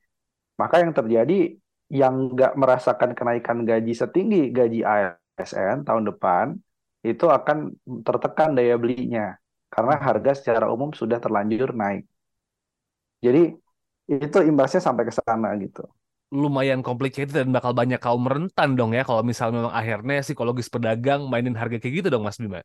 Maka 0.54 0.86
yang 0.86 0.94
terjadi 0.94 1.58
yang 1.90 2.34
nggak 2.34 2.54
merasakan 2.54 3.10
kenaikan 3.14 3.62
gaji 3.66 3.92
setinggi 3.94 4.50
gaji 4.54 4.82
ASN 4.82 5.86
tahun 5.86 6.04
depan 6.10 6.58
itu 7.06 7.26
akan 7.30 7.78
tertekan 8.02 8.58
daya 8.58 8.74
belinya 8.74 9.38
karena 9.70 9.94
harga 9.98 10.32
secara 10.38 10.66
umum 10.70 10.90
sudah 10.94 11.18
terlanjur 11.18 11.74
naik. 11.74 12.06
Jadi 13.20 13.54
itu 14.06 14.38
imbasnya 14.46 14.78
sampai 14.78 15.04
ke 15.08 15.12
sana 15.14 15.50
gitu. 15.58 15.82
Lumayan 16.30 16.82
complicated 16.82 17.34
dan 17.34 17.54
bakal 17.54 17.70
banyak 17.74 17.98
kaum 18.02 18.26
rentan 18.26 18.74
dong 18.74 18.94
ya 18.94 19.06
kalau 19.06 19.22
misalnya 19.22 19.62
memang 19.62 19.74
akhirnya 19.74 20.22
psikologis 20.26 20.66
pedagang 20.70 21.26
mainin 21.30 21.54
harga 21.54 21.78
kayak 21.78 22.02
gitu 22.02 22.08
dong 22.10 22.26
Mas 22.26 22.38
Bima. 22.38 22.62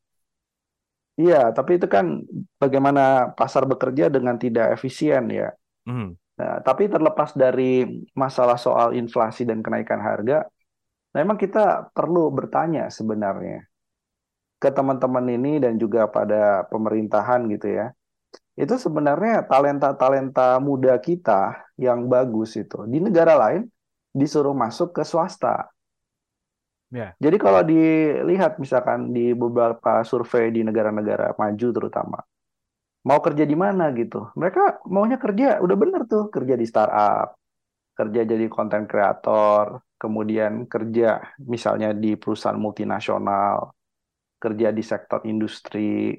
Iya, 1.22 1.53
tapi 1.53 1.77
itu 1.77 1.86
kan 1.86 2.25
bagaimana 2.58 3.36
pasar 3.38 3.70
bekerja 3.70 4.10
dengan 4.10 4.41
tidak 4.41 4.74
efisien 4.74 5.29
ya. 5.29 5.53
Mm. 5.86 6.17
Nah, 6.41 6.58
tapi 6.65 6.89
terlepas 6.89 7.38
dari 7.38 7.86
masalah 8.17 8.58
soal 8.58 8.98
inflasi 8.98 9.46
dan 9.46 9.62
kenaikan 9.62 10.01
harga, 10.01 10.50
memang 11.13 11.38
kita 11.38 11.93
perlu 11.93 12.34
bertanya 12.34 12.89
sebenarnya 12.89 13.70
ke 14.61 14.69
teman-teman 14.69 15.25
ini 15.25 15.57
dan 15.57 15.81
juga 15.81 16.05
pada 16.05 16.69
pemerintahan 16.69 17.49
gitu 17.49 17.67
ya. 17.81 17.89
Itu 18.53 18.77
sebenarnya 18.77 19.49
talenta-talenta 19.49 20.61
muda 20.61 20.93
kita 21.01 21.65
yang 21.81 22.05
bagus 22.05 22.53
itu 22.53 22.85
di 22.85 23.01
negara 23.01 23.33
lain 23.33 23.65
disuruh 24.13 24.53
masuk 24.53 24.93
ke 24.93 25.01
swasta. 25.01 25.73
Yeah. 26.91 27.15
Jadi 27.17 27.37
kalau 27.41 27.63
dilihat 27.65 28.61
misalkan 28.61 29.15
di 29.15 29.31
beberapa 29.33 30.03
survei 30.05 30.51
di 30.53 30.61
negara-negara 30.61 31.33
maju 31.39 31.67
terutama, 31.71 32.19
mau 33.07 33.17
kerja 33.23 33.47
di 33.47 33.55
mana 33.55 33.89
gitu. 33.95 34.29
Mereka 34.37 34.85
maunya 34.91 35.17
kerja, 35.17 35.57
udah 35.63 35.77
bener 35.79 36.05
tuh 36.05 36.27
kerja 36.27 36.53
di 36.59 36.67
startup, 36.67 37.39
kerja 37.95 38.27
jadi 38.27 38.45
konten 38.51 38.85
kreator, 38.85 39.79
kemudian 39.95 40.67
kerja 40.67 41.23
misalnya 41.39 41.95
di 41.95 42.19
perusahaan 42.19 42.59
multinasional, 42.59 43.71
kerja 44.41 44.74
di 44.74 44.81
sektor 44.81 45.21
industri 45.29 46.17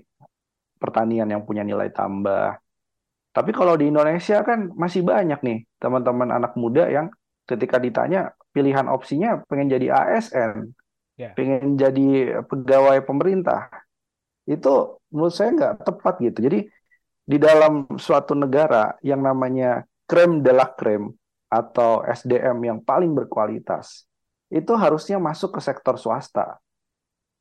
pertanian 0.79 1.27
yang 1.27 1.43
punya 1.43 1.67
nilai 1.67 1.91
tambah. 1.91 2.55
Tapi 3.35 3.51
kalau 3.51 3.75
di 3.75 3.91
Indonesia 3.91 4.47
kan 4.47 4.71
masih 4.79 5.03
banyak 5.03 5.41
nih 5.43 5.59
teman-teman 5.83 6.31
anak 6.31 6.55
muda 6.55 6.87
yang 6.87 7.11
ketika 7.51 7.83
ditanya 7.83 8.31
pilihan 8.55 8.87
opsinya 8.87 9.43
pengen 9.51 9.73
jadi 9.73 9.91
ASN, 9.91 10.71
yeah. 11.19 11.33
pengen 11.35 11.75
jadi 11.75 12.41
pegawai 12.47 13.03
pemerintah, 13.03 13.73
itu 14.47 15.01
menurut 15.11 15.35
saya 15.35 15.51
nggak 15.57 15.75
tepat 15.83 16.15
gitu. 16.23 16.39
Jadi 16.45 16.61
di 17.23 17.39
dalam 17.39 17.89
suatu 17.97 18.37
negara 18.37 18.95
yang 19.01 19.23
namanya 19.25 19.87
krem 20.05 20.45
de 20.45 20.53
la 20.53 20.69
krem 20.69 21.09
atau 21.49 22.05
SDM 22.05 22.59
yang 22.63 22.79
paling 22.85 23.17
berkualitas, 23.17 24.05
itu 24.53 24.73
harusnya 24.77 25.17
masuk 25.17 25.57
ke 25.57 25.61
sektor 25.65 25.97
swasta. 25.97 26.61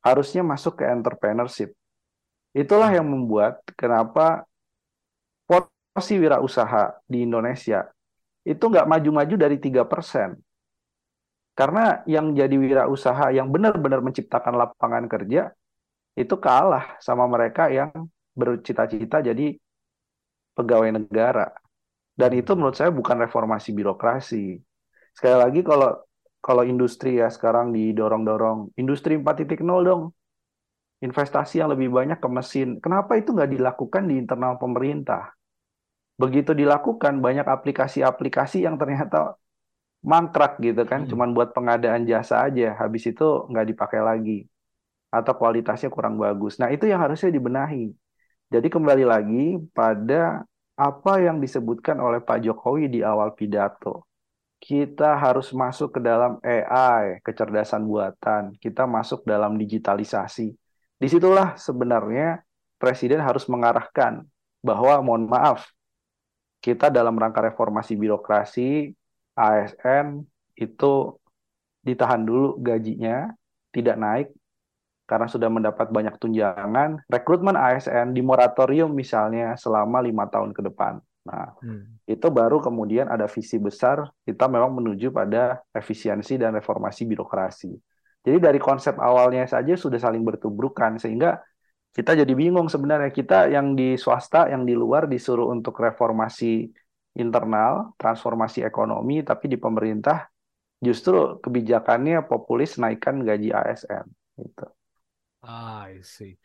Harusnya 0.02 0.42
masuk 0.42 0.82
ke 0.82 0.84
entrepreneurship. 0.84 1.72
Itulah 2.52 2.90
yang 2.92 3.06
membuat 3.08 3.62
kenapa 3.78 4.44
porsi 5.46 6.20
wirausaha 6.20 7.00
di 7.08 7.24
Indonesia 7.24 7.88
itu 8.42 8.60
nggak 8.60 8.88
maju-maju 8.90 9.34
dari 9.38 9.56
tiga 9.62 9.86
persen. 9.86 10.34
Karena 11.52 12.00
yang 12.08 12.32
jadi 12.32 12.56
wirausaha 12.56 13.30
yang 13.30 13.52
benar-benar 13.52 14.00
menciptakan 14.00 14.56
lapangan 14.56 15.04
kerja 15.06 15.52
itu 16.16 16.34
kalah 16.40 16.96
sama 16.98 17.28
mereka 17.28 17.68
yang 17.68 17.92
bercita-cita 18.32 19.20
jadi 19.20 19.56
pegawai 20.56 20.96
negara. 20.96 21.52
Dan 22.12 22.36
itu 22.36 22.52
menurut 22.56 22.76
saya 22.76 22.92
bukan 22.92 23.20
reformasi 23.24 23.72
birokrasi. 23.72 24.60
Sekali 25.12 25.36
lagi 25.36 25.60
kalau 25.64 26.00
kalau 26.42 26.66
industri 26.66 27.22
ya 27.22 27.30
sekarang 27.30 27.70
didorong-dorong 27.70 28.74
industri 28.74 29.14
4.0 29.14 29.62
dong. 29.62 30.10
Investasi 31.02 31.58
yang 31.58 31.70
lebih 31.74 31.90
banyak 31.90 32.18
ke 32.22 32.28
mesin. 32.30 32.78
Kenapa 32.78 33.18
itu 33.18 33.34
nggak 33.34 33.50
dilakukan 33.50 34.06
di 34.06 34.22
internal 34.22 34.54
pemerintah? 34.58 35.34
Begitu 36.14 36.54
dilakukan 36.54 37.18
banyak 37.18 37.42
aplikasi-aplikasi 37.42 38.62
yang 38.62 38.78
ternyata 38.78 39.34
mangkrak 40.02 40.62
gitu 40.62 40.82
kan, 40.86 41.02
hmm. 41.06 41.10
cuman 41.10 41.28
buat 41.34 41.50
pengadaan 41.54 42.06
jasa 42.06 42.46
aja. 42.46 42.78
Habis 42.78 43.10
itu 43.10 43.26
nggak 43.50 43.66
dipakai 43.74 43.98
lagi 44.02 44.46
atau 45.10 45.34
kualitasnya 45.34 45.90
kurang 45.90 46.18
bagus. 46.22 46.62
Nah, 46.62 46.70
itu 46.70 46.86
yang 46.86 47.02
harusnya 47.02 47.34
dibenahi. 47.34 47.90
Jadi 48.52 48.68
kembali 48.70 49.04
lagi 49.06 49.58
pada 49.74 50.46
apa 50.78 51.12
yang 51.20 51.42
disebutkan 51.42 52.00
oleh 52.00 52.22
Pak 52.22 52.46
Jokowi 52.46 52.88
di 52.88 53.00
awal 53.02 53.34
pidato. 53.34 54.11
Kita 54.62 55.18
harus 55.18 55.50
masuk 55.50 55.98
ke 55.98 56.00
dalam 56.00 56.38
AI, 56.38 57.18
kecerdasan 57.26 57.82
buatan. 57.82 58.54
Kita 58.62 58.86
masuk 58.86 59.26
dalam 59.26 59.58
digitalisasi. 59.58 60.54
Di 61.02 61.08
situlah 61.10 61.58
sebenarnya 61.58 62.46
Presiden 62.78 63.22
harus 63.22 63.46
mengarahkan 63.50 64.26
bahwa 64.62 64.98
mohon 65.02 65.26
maaf, 65.26 65.70
kita 66.62 66.90
dalam 66.90 67.14
rangka 67.14 67.42
reformasi 67.42 67.94
birokrasi, 67.98 68.90
ASN 69.34 70.22
itu 70.58 71.14
ditahan 71.82 72.22
dulu 72.22 72.58
gajinya, 72.58 73.30
tidak 73.70 73.96
naik, 73.98 74.28
karena 75.06 75.26
sudah 75.30 75.46
mendapat 75.50 75.90
banyak 75.90 76.14
tunjangan, 76.18 77.02
rekrutmen 77.10 77.54
ASN 77.58 78.14
di 78.14 78.22
moratorium 78.22 78.90
misalnya 78.94 79.58
selama 79.58 80.02
lima 80.02 80.26
tahun 80.30 80.50
ke 80.50 80.70
depan. 80.70 81.02
Nah, 81.22 81.54
hmm. 81.62 82.02
itu 82.10 82.26
baru 82.28 82.58
kemudian 82.58 83.06
ada 83.06 83.30
visi 83.30 83.56
besar 83.62 84.10
kita 84.26 84.50
memang 84.50 84.74
menuju 84.74 85.14
pada 85.14 85.62
efisiensi 85.70 86.34
dan 86.34 86.58
reformasi 86.58 87.06
birokrasi. 87.06 87.70
Jadi 88.22 88.38
dari 88.38 88.58
konsep 88.62 88.98
awalnya 88.98 89.46
saja 89.46 89.74
sudah 89.74 89.98
saling 89.98 90.22
bertubrukan 90.22 90.98
sehingga 90.98 91.42
kita 91.92 92.16
jadi 92.16 92.32
bingung 92.32 92.70
sebenarnya 92.72 93.10
kita 93.12 93.52
yang 93.52 93.74
di 93.76 93.98
swasta 93.98 94.48
yang 94.48 94.64
di 94.64 94.72
luar 94.72 95.10
disuruh 95.10 95.50
untuk 95.52 95.76
reformasi 95.76 96.70
internal, 97.18 97.92
transformasi 98.00 98.64
ekonomi, 98.64 99.20
tapi 99.20 99.52
di 99.52 99.60
pemerintah 99.60 100.32
justru 100.80 101.38
kebijakannya 101.38 102.24
populis 102.24 102.80
naikkan 102.80 103.20
gaji 103.20 103.52
ASN. 103.52 104.06
Gitu. 104.40 104.66
Ah, 105.44 105.90
I 105.90 106.00
see. 106.00 106.38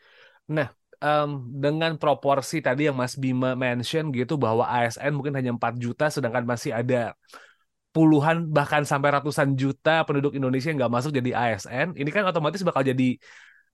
Nah, 0.52 0.68
um, 1.02 1.30
dengan 1.54 1.96
proporsi 1.96 2.62
tadi 2.62 2.90
yang 2.90 2.98
Mas 2.98 3.18
Bima 3.18 3.54
mention 3.54 4.10
gitu 4.14 4.36
bahwa 4.36 4.66
ASN 4.66 5.14
mungkin 5.14 5.34
hanya 5.38 5.52
4 5.54 5.76
juta 5.78 6.10
sedangkan 6.10 6.44
masih 6.46 6.74
ada 6.74 7.14
puluhan 7.96 8.46
bahkan 8.54 8.86
sampai 8.86 9.10
ratusan 9.10 9.58
juta 9.58 10.06
penduduk 10.06 10.38
Indonesia 10.38 10.70
yang 10.70 10.78
nggak 10.86 10.94
masuk 11.02 11.12
jadi 11.18 11.32
ASN, 11.34 11.98
ini 11.98 12.10
kan 12.14 12.30
otomatis 12.30 12.62
bakal 12.62 12.86
jadi 12.86 13.18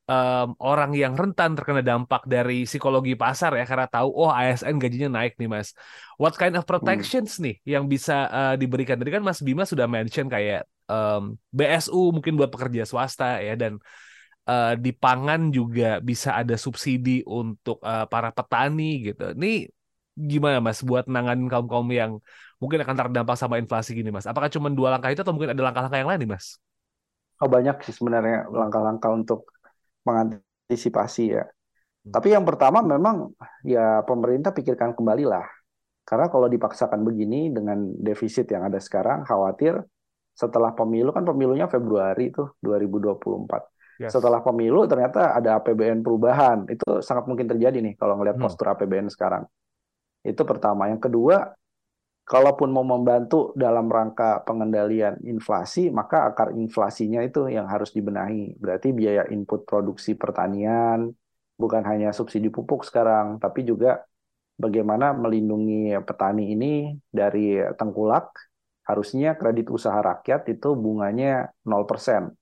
um, 0.07 0.55
orang 0.59 0.91
yang 0.95 1.13
rentan 1.15 1.55
terkena 1.55 1.83
dampak 1.83 2.23
dari 2.27 2.63
psikologi 2.63 3.15
pasar 3.19 3.55
ya 3.55 3.65
karena 3.67 3.87
tahu 3.87 4.09
oh 4.11 4.31
ASN 4.31 4.79
gajinya 4.79 5.19
naik 5.19 5.35
nih 5.35 5.49
Mas. 5.51 5.75
What 6.15 6.35
kind 6.39 6.55
of 6.55 6.63
protections 6.63 7.35
hmm. 7.39 7.43
nih 7.51 7.55
yang 7.67 7.83
bisa 7.87 8.27
uh, 8.31 8.55
diberikan? 8.55 8.99
Tadi 8.99 9.11
kan 9.11 9.23
Mas 9.23 9.43
Bima 9.43 9.67
sudah 9.67 9.87
mention 9.91 10.27
kayak 10.31 10.67
um, 10.87 11.35
BSU 11.51 12.15
mungkin 12.15 12.39
buat 12.39 12.51
pekerja 12.51 12.87
swasta 12.87 13.43
ya 13.43 13.59
dan 13.59 13.79
uh, 14.47 14.73
di 14.75 14.91
pangan 14.91 15.51
juga 15.51 15.99
bisa 16.03 16.35
ada 16.35 16.55
subsidi 16.59 17.23
untuk 17.27 17.79
uh, 17.83 18.05
para 18.07 18.29
petani 18.31 19.11
gitu. 19.11 19.31
Ini 19.35 19.67
gimana 20.13 20.61
Mas 20.61 20.85
buat 20.85 21.09
nanganin 21.09 21.49
kaum-kaum 21.49 21.89
yang 21.89 22.21
mungkin 22.61 22.79
akan 22.85 22.95
terdampak 22.95 23.35
sama 23.35 23.57
inflasi 23.57 23.97
gini, 23.97 24.13
Mas? 24.13 24.29
Apakah 24.29 24.47
cuma 24.47 24.69
dua 24.69 24.93
langkah 24.93 25.09
itu 25.11 25.21
atau 25.25 25.33
mungkin 25.33 25.51
ada 25.51 25.61
langkah-langkah 25.63 25.99
yang 25.99 26.09
lain 26.09 26.19
nih, 26.23 26.31
Mas? 26.37 26.61
Oh, 27.41 27.49
banyak 27.49 27.81
sih 27.83 27.91
sebenarnya 27.97 28.47
langkah-langkah 28.47 29.11
untuk 29.11 29.51
mengantisipasi 30.07 31.23
ya. 31.33 31.43
Hmm. 31.43 32.13
Tapi 32.13 32.31
yang 32.31 32.45
pertama 32.47 32.79
memang 32.79 33.35
ya 33.65 34.05
pemerintah 34.05 34.55
pikirkan 34.55 34.95
kembali 34.95 35.25
lah. 35.27 35.43
Karena 36.03 36.27
kalau 36.27 36.51
dipaksakan 36.51 36.99
begini 37.03 37.47
dengan 37.51 37.79
defisit 37.95 38.51
yang 38.51 38.67
ada 38.67 38.75
sekarang, 38.79 39.23
khawatir 39.23 39.79
setelah 40.35 40.75
pemilu 40.75 41.15
kan 41.15 41.23
pemilunya 41.23 41.71
Februari 41.71 42.31
itu 42.31 42.43
2024. 42.59 43.72
Yes. 44.01 44.13
Setelah 44.13 44.41
pemilu 44.41 44.89
ternyata 44.89 45.37
ada 45.37 45.61
APBN 45.61 46.01
perubahan. 46.01 46.65
Itu 46.65 47.01
sangat 47.05 47.29
mungkin 47.29 47.45
terjadi 47.45 47.77
nih 47.77 47.93
kalau 47.93 48.17
ngelihat 48.17 48.41
hmm. 48.41 48.45
postur 48.45 48.73
APBN 48.73 49.09
sekarang. 49.13 49.45
Itu 50.25 50.41
pertama. 50.47 50.89
Yang 50.89 51.11
kedua, 51.11 51.53
kalaupun 52.23 52.71
mau 52.71 52.87
membantu 52.87 53.51
dalam 53.53 53.91
rangka 53.91 54.41
pengendalian 54.47 55.19
inflasi, 55.27 55.91
maka 55.91 56.31
akar 56.31 56.55
inflasinya 56.55 57.21
itu 57.21 57.51
yang 57.51 57.67
harus 57.69 57.91
dibenahi. 57.91 58.57
Berarti 58.57 58.95
biaya 58.95 59.27
input 59.29 59.67
produksi 59.67 60.15
pertanian, 60.15 61.11
bukan 61.59 61.83
hanya 61.85 62.15
subsidi 62.15 62.49
pupuk 62.49 62.87
sekarang, 62.87 63.37
tapi 63.37 63.67
juga 63.67 64.01
bagaimana 64.57 65.13
melindungi 65.13 65.93
petani 66.01 66.55
ini 66.55 66.73
dari 67.11 67.61
tengkulak. 67.77 68.31
Harusnya 68.83 69.39
kredit 69.39 69.71
usaha 69.71 69.95
rakyat 69.95 70.43
itu 70.51 70.75
bunganya 70.75 71.47
0% 71.63 72.35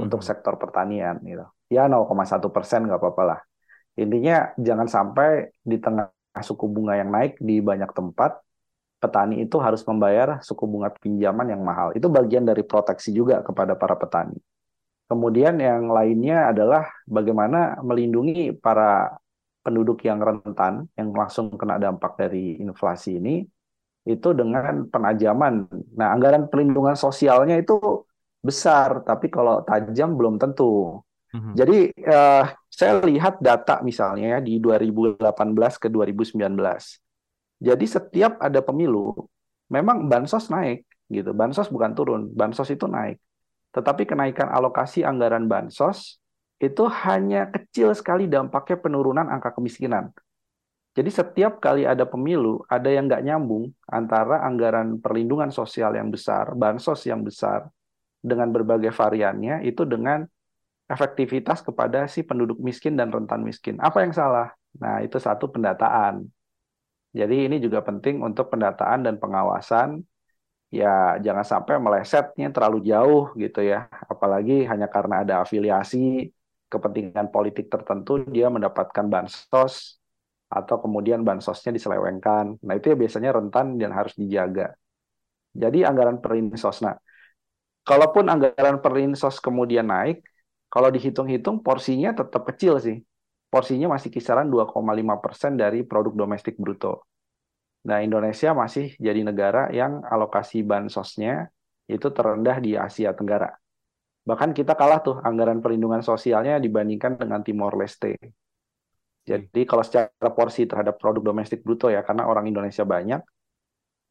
hmm. 0.00 0.06
untuk 0.08 0.24
sektor 0.24 0.56
pertanian. 0.56 1.20
Gitu. 1.20 1.44
Ya 1.68 1.86
0,1 1.86 2.40
persen 2.50 2.88
nggak 2.88 2.98
apa-apa 2.98 3.22
lah. 3.22 3.40
Intinya 4.00 4.56
jangan 4.56 4.88
sampai 4.88 5.52
di 5.60 5.76
tengah 5.76 6.08
suku 6.40 6.64
bunga 6.70 6.96
yang 6.96 7.12
naik 7.12 7.36
di 7.36 7.60
banyak 7.60 7.90
tempat, 7.92 8.40
petani 9.02 9.44
itu 9.44 9.60
harus 9.60 9.84
membayar 9.84 10.40
suku 10.40 10.64
bunga 10.64 10.88
pinjaman 10.94 11.52
yang 11.52 11.62
mahal. 11.62 11.92
Itu 11.92 12.08
bagian 12.08 12.48
dari 12.48 12.64
proteksi 12.64 13.10
juga 13.12 13.44
kepada 13.44 13.76
para 13.76 13.96
petani. 13.98 14.38
Kemudian 15.10 15.58
yang 15.58 15.90
lainnya 15.90 16.54
adalah 16.54 16.86
bagaimana 17.02 17.82
melindungi 17.82 18.54
para 18.54 19.18
penduduk 19.66 20.06
yang 20.06 20.22
rentan 20.22 20.86
yang 20.94 21.10
langsung 21.10 21.50
kena 21.58 21.76
dampak 21.82 22.14
dari 22.14 22.56
inflasi 22.62 23.18
ini 23.18 23.42
itu 24.06 24.28
dengan 24.32 24.88
penajaman. 24.88 25.68
Nah, 25.98 26.14
anggaran 26.14 26.48
perlindungan 26.48 26.96
sosialnya 26.96 27.60
itu 27.60 27.76
besar, 28.40 29.04
tapi 29.04 29.28
kalau 29.28 29.60
tajam 29.62 30.16
belum 30.16 30.40
tentu. 30.40 31.00
Mm-hmm. 31.30 31.54
Jadi 31.54 31.78
eh, 31.94 32.44
saya 32.66 32.92
lihat 33.04 33.38
data 33.38 33.84
misalnya 33.86 34.36
ya 34.36 34.40
di 34.42 34.58
2018 34.58 35.22
ke 35.78 35.88
2019. 35.92 36.40
Jadi 37.60 37.84
setiap 37.84 38.40
ada 38.40 38.64
pemilu, 38.64 39.12
memang 39.68 40.08
bansos 40.08 40.48
naik 40.48 40.88
gitu. 41.12 41.36
Bansos 41.36 41.68
bukan 41.68 41.92
turun, 41.92 42.22
bansos 42.32 42.72
itu 42.72 42.88
naik. 42.88 43.20
Tetapi 43.70 44.08
kenaikan 44.08 44.50
alokasi 44.50 45.06
anggaran 45.06 45.46
bansos 45.46 46.18
itu 46.60 46.84
hanya 47.06 47.48
kecil 47.48 47.94
sekali 47.96 48.26
dampaknya 48.26 48.76
penurunan 48.80 49.28
angka 49.28 49.54
kemiskinan. 49.56 50.12
Jadi 50.90 51.06
setiap 51.06 51.62
kali 51.62 51.86
ada 51.86 52.02
pemilu, 52.02 52.66
ada 52.66 52.90
yang 52.90 53.06
nggak 53.06 53.22
nyambung 53.22 53.70
antara 53.86 54.42
anggaran 54.42 54.98
perlindungan 54.98 55.54
sosial 55.54 55.94
yang 55.94 56.10
besar, 56.10 56.50
bansos 56.58 57.06
yang 57.06 57.22
besar, 57.22 57.70
dengan 58.20 58.52
berbagai 58.52 58.92
variannya, 58.92 59.64
itu 59.64 59.82
dengan 59.88 60.28
efektivitas 60.90 61.64
kepada 61.64 62.04
si 62.10 62.20
penduduk 62.26 62.58
miskin 62.60 62.98
dan 62.98 63.08
rentan 63.08 63.40
miskin. 63.46 63.78
Apa 63.80 64.04
yang 64.04 64.12
salah? 64.12 64.52
Nah, 64.76 65.00
itu 65.02 65.16
satu 65.16 65.48
pendataan. 65.50 66.26
Jadi 67.10 67.50
ini 67.50 67.56
juga 67.58 67.82
penting 67.82 68.22
untuk 68.22 68.54
pendataan 68.54 69.02
dan 69.02 69.18
pengawasan 69.18 70.02
ya 70.70 71.18
jangan 71.18 71.42
sampai 71.42 71.82
melesetnya 71.82 72.54
terlalu 72.54 72.86
jauh 72.86 73.34
gitu 73.34 73.62
ya. 73.66 73.90
Apalagi 74.06 74.66
hanya 74.70 74.86
karena 74.86 75.26
ada 75.26 75.42
afiliasi 75.42 76.30
kepentingan 76.70 77.34
politik 77.34 77.66
tertentu 77.66 78.22
dia 78.30 78.46
mendapatkan 78.46 79.06
bansos 79.10 79.98
atau 80.50 80.76
kemudian 80.82 81.22
bansosnya 81.26 81.74
diselewengkan. 81.74 82.58
Nah, 82.62 82.74
itu 82.78 82.94
ya 82.94 82.96
biasanya 82.98 83.30
rentan 83.34 83.78
dan 83.78 83.90
harus 83.90 84.14
dijaga. 84.14 84.74
Jadi 85.50 85.82
anggaran 85.82 86.22
perinsos. 86.22 86.82
Kalaupun 87.84 88.28
anggaran 88.28 88.78
perinsos 88.84 89.40
kemudian 89.40 89.88
naik, 89.88 90.22
kalau 90.70 90.88
dihitung-hitung 90.92 91.64
porsinya 91.64 92.14
tetap 92.14 92.46
kecil 92.46 92.78
sih. 92.78 93.02
Porsinya 93.50 93.90
masih 93.90 94.14
kisaran 94.14 94.46
2,5 94.46 94.78
persen 95.18 95.58
dari 95.58 95.82
produk 95.82 96.14
domestik 96.14 96.54
bruto. 96.54 97.02
Nah, 97.90 97.98
Indonesia 98.04 98.54
masih 98.54 98.94
jadi 99.00 99.26
negara 99.26 99.72
yang 99.74 100.04
alokasi 100.06 100.62
bansosnya 100.62 101.50
itu 101.90 102.06
terendah 102.14 102.62
di 102.62 102.78
Asia 102.78 103.10
Tenggara. 103.10 103.50
Bahkan 104.22 104.54
kita 104.54 104.78
kalah 104.78 105.02
tuh 105.02 105.18
anggaran 105.24 105.58
perlindungan 105.58 106.04
sosialnya 106.04 106.62
dibandingkan 106.62 107.18
dengan 107.18 107.42
Timor 107.42 107.74
Leste. 107.74 108.14
Jadi 109.26 109.66
kalau 109.66 109.82
secara 109.82 110.30
porsi 110.30 110.68
terhadap 110.68 111.00
produk 111.00 111.34
domestik 111.34 111.66
bruto 111.66 111.90
ya, 111.90 112.06
karena 112.06 112.30
orang 112.30 112.46
Indonesia 112.46 112.86
banyak, 112.86 113.20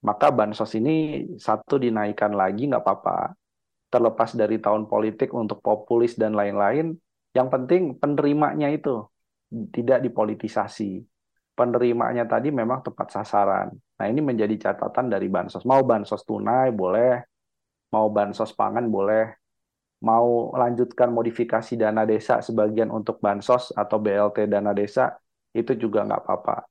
maka 0.03 0.27
bansos 0.32 0.71
ini 0.75 1.27
satu 1.39 1.79
dinaikkan 1.79 2.36
lagi 2.36 2.67
nggak 2.67 2.84
apa-apa. 2.84 3.32
Terlepas 3.89 4.38
dari 4.38 4.62
tahun 4.62 4.86
politik 4.86 5.34
untuk 5.34 5.65
populis 5.65 6.13
dan 6.13 6.38
lain-lain, 6.38 6.93
yang 7.34 7.49
penting 7.49 7.97
penerimanya 7.97 8.69
itu 8.69 9.06
tidak 9.73 10.06
dipolitisasi 10.06 11.02
penerimanya 11.60 12.23
tadi 12.23 12.56
memang 12.56 12.80
tepat 12.80 13.19
sasaran. 13.19 13.67
Nah, 13.75 14.06
ini 14.08 14.23
menjadi 14.23 14.71
catatan 14.71 15.12
dari 15.12 15.28
bansos. 15.28 15.67
Mau 15.67 15.84
bansos 15.84 16.23
tunai 16.23 16.71
boleh, 16.71 17.19
mau 17.91 18.08
bansos 18.08 18.56
pangan 18.56 18.88
boleh, 18.88 19.36
mau 20.08 20.56
lanjutkan 20.56 21.12
modifikasi 21.12 21.75
dana 21.75 22.08
desa 22.08 22.39
sebagian 22.39 22.88
untuk 22.88 23.19
bansos 23.19 23.75
atau 23.75 23.99
BLT 23.99 24.47
dana 24.47 24.71
desa, 24.71 25.19
itu 25.52 25.75
juga 25.75 26.08
nggak 26.08 26.21
apa-apa. 26.23 26.63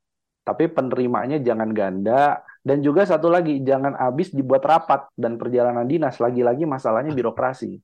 Tapi 0.48 0.64
penerimanya 0.72 1.36
jangan 1.36 1.68
ganda, 1.76 2.40
dan 2.68 2.84
juga 2.84 3.08
satu 3.08 3.32
lagi, 3.32 3.64
jangan 3.64 3.96
habis 3.96 4.28
dibuat 4.28 4.60
rapat 4.60 5.08
dan 5.16 5.40
perjalanan 5.40 5.88
dinas. 5.88 6.20
Lagi-lagi 6.20 6.68
masalahnya 6.68 7.16
birokrasi. 7.16 7.80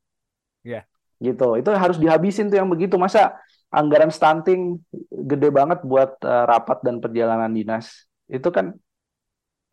Yeah. 0.61 0.85
Gitu, 1.17 1.57
itu 1.57 1.71
harus 1.73 1.97
dihabisin 1.97 2.53
tuh 2.53 2.61
yang 2.61 2.69
begitu. 2.69 3.01
Masa 3.01 3.41
anggaran 3.73 4.13
stunting 4.13 4.77
gede 5.09 5.49
banget 5.49 5.81
buat 5.89 6.21
uh, 6.21 6.45
rapat 6.45 6.85
dan 6.85 7.01
perjalanan 7.01 7.49
dinas. 7.49 8.05
Itu 8.29 8.53
kan 8.53 8.77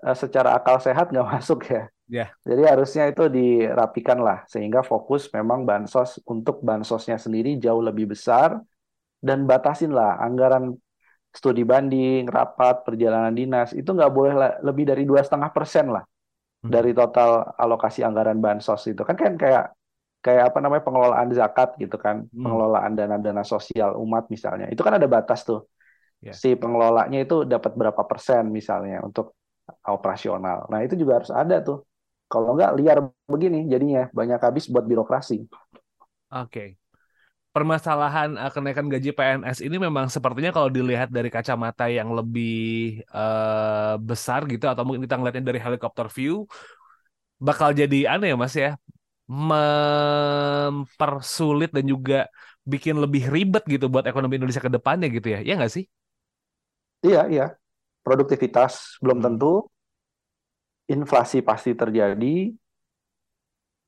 uh, 0.07 0.15
secara 0.15 0.55
akal 0.55 0.79
sehat 0.79 1.11
nggak 1.11 1.27
masuk 1.35 1.67
ya. 1.67 1.91
Yeah. 2.07 2.31
Jadi 2.47 2.63
harusnya 2.63 3.03
itu 3.11 3.27
dirapikan 3.27 4.23
lah 4.23 4.47
sehingga 4.47 4.79
fokus 4.79 5.27
memang 5.35 5.67
bansos 5.67 6.23
untuk 6.23 6.63
bansosnya 6.63 7.19
sendiri 7.19 7.59
jauh 7.59 7.83
lebih 7.83 8.15
besar 8.15 8.63
dan 9.19 9.43
batasin 9.43 9.91
lah 9.91 10.19
anggaran 10.23 10.75
studi 11.31 11.63
banding, 11.63 12.27
rapat, 12.27 12.83
perjalanan 12.83 13.31
dinas 13.31 13.71
itu 13.71 13.87
nggak 13.87 14.11
boleh 14.11 14.33
lebih 14.61 14.83
dari 14.83 15.03
dua 15.07 15.23
setengah 15.23 15.49
persen 15.55 15.91
lah 15.95 16.03
hmm. 16.63 16.71
dari 16.71 16.91
total 16.91 17.55
alokasi 17.55 18.03
anggaran 18.03 18.37
bansos 18.43 18.83
itu 18.91 19.01
kan 19.01 19.15
kan 19.15 19.39
kayak 19.39 19.71
kayak 20.21 20.53
apa 20.53 20.59
namanya 20.61 20.85
pengelolaan 20.85 21.29
zakat 21.33 21.75
gitu 21.81 21.97
kan, 21.97 22.29
hmm. 22.29 22.45
pengelolaan 22.45 22.93
dana-dana 22.93 23.41
sosial 23.41 23.97
umat 23.97 24.29
misalnya. 24.29 24.69
Itu 24.69 24.85
kan 24.85 25.01
ada 25.01 25.09
batas 25.09 25.41
tuh. 25.41 25.65
Yeah. 26.21 26.37
Si 26.37 26.53
pengelolanya 26.53 27.25
itu 27.25 27.41
dapat 27.43 27.73
berapa 27.73 28.05
persen 28.05 28.53
misalnya 28.53 29.01
untuk 29.01 29.33
operasional. 29.81 30.69
Nah, 30.69 30.85
itu 30.85 30.93
juga 30.93 31.17
harus 31.19 31.33
ada 31.33 31.57
tuh. 31.65 31.81
Kalau 32.29 32.53
nggak 32.53 32.71
liar 32.79 33.01
begini 33.25 33.65
jadinya 33.67 34.07
banyak 34.13 34.39
habis 34.39 34.69
buat 34.69 34.85
birokrasi. 34.85 35.41
Oke. 35.41 36.47
Okay. 36.47 36.69
Permasalahan 37.51 38.39
uh, 38.39 38.47
kenaikan 38.47 38.87
gaji 38.87 39.11
PNS 39.11 39.59
ini 39.59 39.75
memang 39.75 40.07
sepertinya 40.07 40.55
kalau 40.55 40.71
dilihat 40.71 41.11
dari 41.11 41.27
kacamata 41.27 41.91
yang 41.91 42.15
lebih 42.15 43.03
uh, 43.11 43.99
besar 43.99 44.47
gitu 44.47 44.71
atau 44.71 44.87
mungkin 44.87 45.03
kita 45.03 45.19
ngeliatnya 45.19 45.51
dari 45.51 45.59
helikopter 45.59 46.07
view 46.07 46.47
bakal 47.41 47.73
jadi 47.75 48.15
aneh 48.15 48.31
ya 48.31 48.37
Mas 48.39 48.55
ya 48.55 48.79
mempersulit 49.31 51.71
dan 51.71 51.87
juga 51.87 52.27
bikin 52.61 53.01
lebih 53.01 53.25
ribet 53.31 53.63
gitu 53.65 53.89
buat 53.89 54.05
ekonomi 54.05 54.37
Indonesia 54.37 54.61
ke 54.61 54.69
depannya 54.69 55.09
gitu 55.09 55.33
ya. 55.33 55.41
Iya 55.41 55.57
nggak 55.57 55.73
sih? 55.73 55.89
Iya, 57.01 57.25
iya. 57.31 57.57
Produktivitas 58.05 59.01
belum 59.01 59.17
hmm. 59.17 59.25
tentu. 59.25 59.65
Inflasi 60.91 61.41
pasti 61.41 61.73
terjadi. 61.73 62.53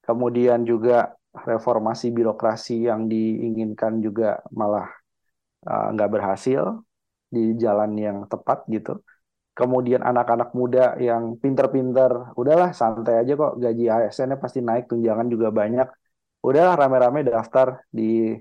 Kemudian 0.03 0.67
juga 0.67 1.15
reformasi 1.33 2.13
birokrasi 2.13 2.85
yang 2.85 3.09
diinginkan 3.09 3.99
juga 4.05 4.39
malah 4.53 4.87
uh, 5.65 5.87
nggak 5.93 6.11
berhasil 6.13 6.81
di 7.33 7.57
jalan 7.57 7.97
yang 7.97 8.17
tepat 8.29 8.69
gitu 8.69 9.01
kemudian 9.53 10.01
anak-anak 10.01 10.49
muda 10.57 10.97
yang 10.97 11.37
pinter-pinter, 11.37 12.33
udahlah 12.33 12.73
santai 12.73 13.21
aja 13.21 13.37
kok 13.37 13.53
gaji 13.61 13.85
ASN-nya 13.85 14.37
pasti 14.41 14.59
naik, 14.65 14.89
tunjangan 14.89 15.27
juga 15.29 15.47
banyak. 15.53 15.87
Udahlah 16.43 16.75
rame-rame 16.75 17.21
daftar 17.23 17.85
di 17.87 18.35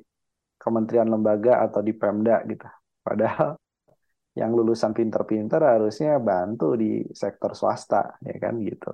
kementerian 0.58 1.08
lembaga 1.12 1.62
atau 1.64 1.80
di 1.84 1.92
Pemda 1.94 2.42
gitu. 2.48 2.66
Padahal 3.04 3.48
yang 4.40 4.50
lulusan 4.56 4.96
pinter-pinter 4.96 5.60
harusnya 5.60 6.16
bantu 6.16 6.64
di 6.80 7.04
sektor 7.12 7.52
swasta 7.52 8.16
ya 8.24 8.36
kan 8.40 8.54
gitu. 8.64 8.90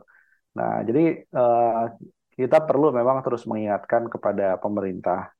Nah, 0.58 0.82
jadi 0.82 1.22
uh, 1.38 1.86
kita 2.38 2.62
perlu 2.62 2.94
memang 2.94 3.18
terus 3.26 3.42
mengingatkan 3.50 4.06
kepada 4.06 4.54
pemerintah 4.62 5.34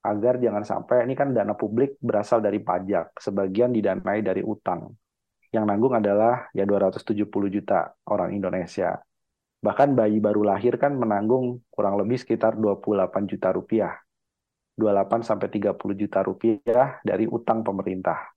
agar 0.00 0.40
jangan 0.40 0.64
sampai 0.64 1.04
ini 1.04 1.12
kan 1.12 1.30
dana 1.30 1.52
publik 1.52 2.00
berasal 2.00 2.40
dari 2.40 2.58
pajak, 2.58 3.20
sebagian 3.20 3.70
didanai 3.70 4.24
dari 4.24 4.40
utang. 4.40 4.88
Yang 5.52 5.64
nanggung 5.68 5.92
adalah 5.92 6.48
ya 6.56 6.64
270 6.64 7.28
juta 7.52 7.92
orang 8.08 8.32
Indonesia. 8.32 8.96
Bahkan 9.60 9.94
bayi 9.94 10.18
baru 10.18 10.42
lahir 10.42 10.80
kan 10.80 10.96
menanggung 10.96 11.62
kurang 11.68 12.00
lebih 12.00 12.16
sekitar 12.16 12.56
28 12.56 13.30
juta 13.30 13.52
rupiah. 13.52 13.92
28 14.80 15.28
sampai 15.28 15.48
30 15.52 16.00
juta 16.00 16.24
rupiah 16.24 16.98
dari 17.04 17.28
utang 17.28 17.60
pemerintah. 17.60 18.32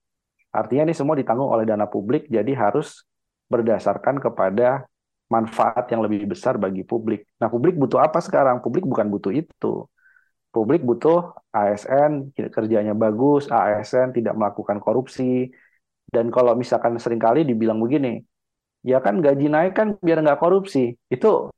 Artinya 0.51 0.91
ini 0.91 0.93
semua 0.93 1.15
ditanggung 1.15 1.47
oleh 1.47 1.63
dana 1.63 1.87
publik, 1.87 2.27
jadi 2.27 2.51
harus 2.59 3.07
berdasarkan 3.47 4.19
kepada 4.19 4.83
manfaat 5.25 5.89
yang 5.89 6.05
lebih 6.05 6.29
besar 6.29 6.55
bagi 6.61 6.85
publik. 6.85 7.25
Nah, 7.41 7.49
publik 7.49 7.73
butuh 7.73 7.99
apa 8.01 8.21
sekarang? 8.21 8.61
Publik 8.61 8.85
bukan 8.85 9.09
butuh 9.09 9.33
itu. 9.33 9.89
Publik 10.53 10.85
butuh 10.87 11.35
ASN 11.51 12.31
kerjanya 12.31 12.95
bagus, 12.95 13.49
ASN 13.51 14.15
tidak 14.15 14.37
melakukan 14.37 14.79
korupsi. 14.79 15.51
Dan 16.05 16.31
kalau 16.31 16.55
misalkan 16.55 16.95
sering 17.01 17.19
kali 17.19 17.43
dibilang 17.43 17.81
begini, 17.81 18.21
ya 18.85 19.01
kan 19.01 19.19
gaji 19.19 19.51
naik 19.51 19.73
kan 19.75 19.97
biar 19.99 20.21
nggak 20.23 20.39
korupsi. 20.39 20.95
Itu 21.11 21.51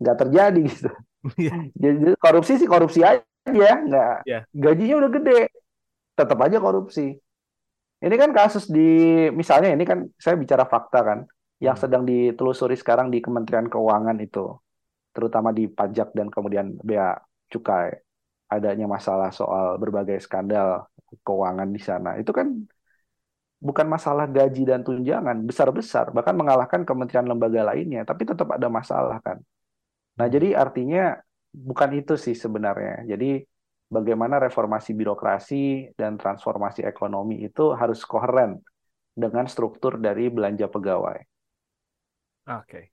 nggak 0.00 0.16
terjadi 0.26 0.62
gitu. 0.66 0.90
Iya. 1.38 1.70
Jadi 1.78 2.18
korupsi 2.18 2.58
sih 2.58 2.66
korupsi 2.66 3.06
aja, 3.06 3.22
nggak 3.46 4.26
yeah. 4.26 4.42
gajinya 4.50 5.06
udah 5.06 5.10
gede, 5.14 5.54
tetap 6.18 6.38
aja 6.42 6.58
korupsi. 6.58 7.14
Ini 8.02 8.14
kan 8.18 8.34
kasus 8.34 8.66
di 8.66 8.82
misalnya 9.30 9.70
ini 9.70 9.86
kan 9.86 10.10
saya 10.18 10.34
bicara 10.34 10.66
fakta 10.66 10.98
kan 11.06 11.18
yang 11.62 11.78
hmm. 11.78 11.82
sedang 11.86 12.02
ditelusuri 12.02 12.74
sekarang 12.74 13.08
di 13.14 13.22
Kementerian 13.22 13.70
Keuangan 13.70 14.18
itu 14.18 14.58
terutama 15.14 15.54
di 15.54 15.70
pajak 15.70 16.10
dan 16.16 16.26
kemudian 16.32 16.74
bea 16.82 17.14
cukai 17.52 17.94
adanya 18.50 18.88
masalah 18.88 19.30
soal 19.30 19.76
berbagai 19.78 20.18
skandal 20.24 20.88
keuangan 21.24 21.68
di 21.68 21.80
sana. 21.80 22.16
Itu 22.20 22.32
kan 22.32 22.48
bukan 23.62 23.86
masalah 23.86 24.26
gaji 24.26 24.66
dan 24.66 24.82
tunjangan 24.82 25.38
besar-besar 25.46 26.10
bahkan 26.10 26.34
mengalahkan 26.34 26.82
kementerian 26.82 27.30
lembaga 27.30 27.62
lainnya 27.70 28.02
tapi 28.02 28.26
tetap 28.26 28.48
ada 28.50 28.66
masalah 28.66 29.22
kan. 29.22 29.38
Nah, 30.18 30.26
jadi 30.28 30.58
artinya 30.58 31.16
bukan 31.52 31.90
itu 32.00 32.16
sih 32.18 32.36
sebenarnya. 32.36 33.06
Jadi 33.06 33.44
bagaimana 33.92 34.40
reformasi 34.40 34.96
birokrasi 34.96 35.92
dan 35.96 36.16
transformasi 36.16 36.84
ekonomi 36.84 37.44
itu 37.44 37.72
harus 37.76 38.00
koheren 38.08 38.60
dengan 39.12 39.44
struktur 39.44 40.00
dari 40.00 40.32
belanja 40.32 40.66
pegawai. 40.68 41.31
Oke. 42.46 42.66
Okay. 42.66 42.84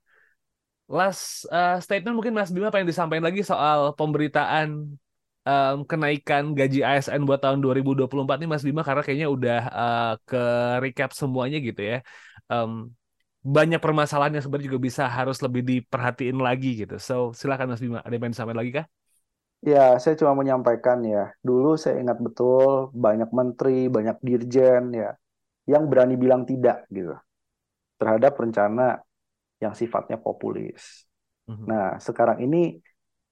Last 0.90 1.46
uh, 1.54 1.78
statement 1.78 2.18
mungkin 2.18 2.34
Mas 2.34 2.50
Bima 2.50 2.70
yang 2.74 2.86
disampaikan 2.86 3.22
lagi 3.30 3.46
soal 3.46 3.94
pemberitaan 3.94 4.98
um, 5.46 5.76
kenaikan 5.86 6.50
gaji 6.50 6.82
ASN 6.82 7.22
buat 7.22 7.38
tahun 7.38 7.62
2024 7.62 8.42
ini 8.42 8.48
Mas 8.50 8.66
Bima 8.66 8.82
karena 8.82 9.02
kayaknya 9.06 9.28
udah 9.30 9.60
uh, 9.70 10.14
ke 10.26 10.42
recap 10.82 11.14
semuanya 11.14 11.62
gitu 11.62 11.78
ya. 11.78 11.98
Um, 12.50 12.90
banyak 13.40 13.80
permasalahan 13.80 14.36
yang 14.36 14.44
sebenarnya 14.44 14.68
juga 14.68 14.80
bisa 14.82 15.06
harus 15.06 15.38
lebih 15.40 15.62
diperhatiin 15.62 16.36
lagi 16.42 16.82
gitu. 16.82 16.98
So 16.98 17.30
silakan 17.38 17.70
Mas 17.70 17.82
Bima, 17.82 18.02
ada 18.02 18.10
yang 18.10 18.34
disampaikan 18.34 18.60
lagi 18.60 18.72
kah? 18.82 18.86
Ya, 19.60 19.94
saya 20.00 20.16
cuma 20.16 20.32
menyampaikan 20.34 21.04
ya. 21.04 21.30
Dulu 21.44 21.76
saya 21.76 22.00
ingat 22.00 22.18
betul 22.18 22.90
banyak 22.96 23.30
menteri, 23.30 23.86
banyak 23.86 24.18
dirjen 24.24 24.90
ya 24.90 25.14
yang 25.70 25.86
berani 25.86 26.18
bilang 26.18 26.42
tidak 26.42 26.88
gitu 26.90 27.14
terhadap 28.00 28.34
rencana 28.34 28.98
yang 29.60 29.76
sifatnya 29.76 30.16
populis. 30.16 31.06
Mm-hmm. 31.46 31.66
Nah, 31.68 31.86
sekarang 32.00 32.40
ini 32.42 32.80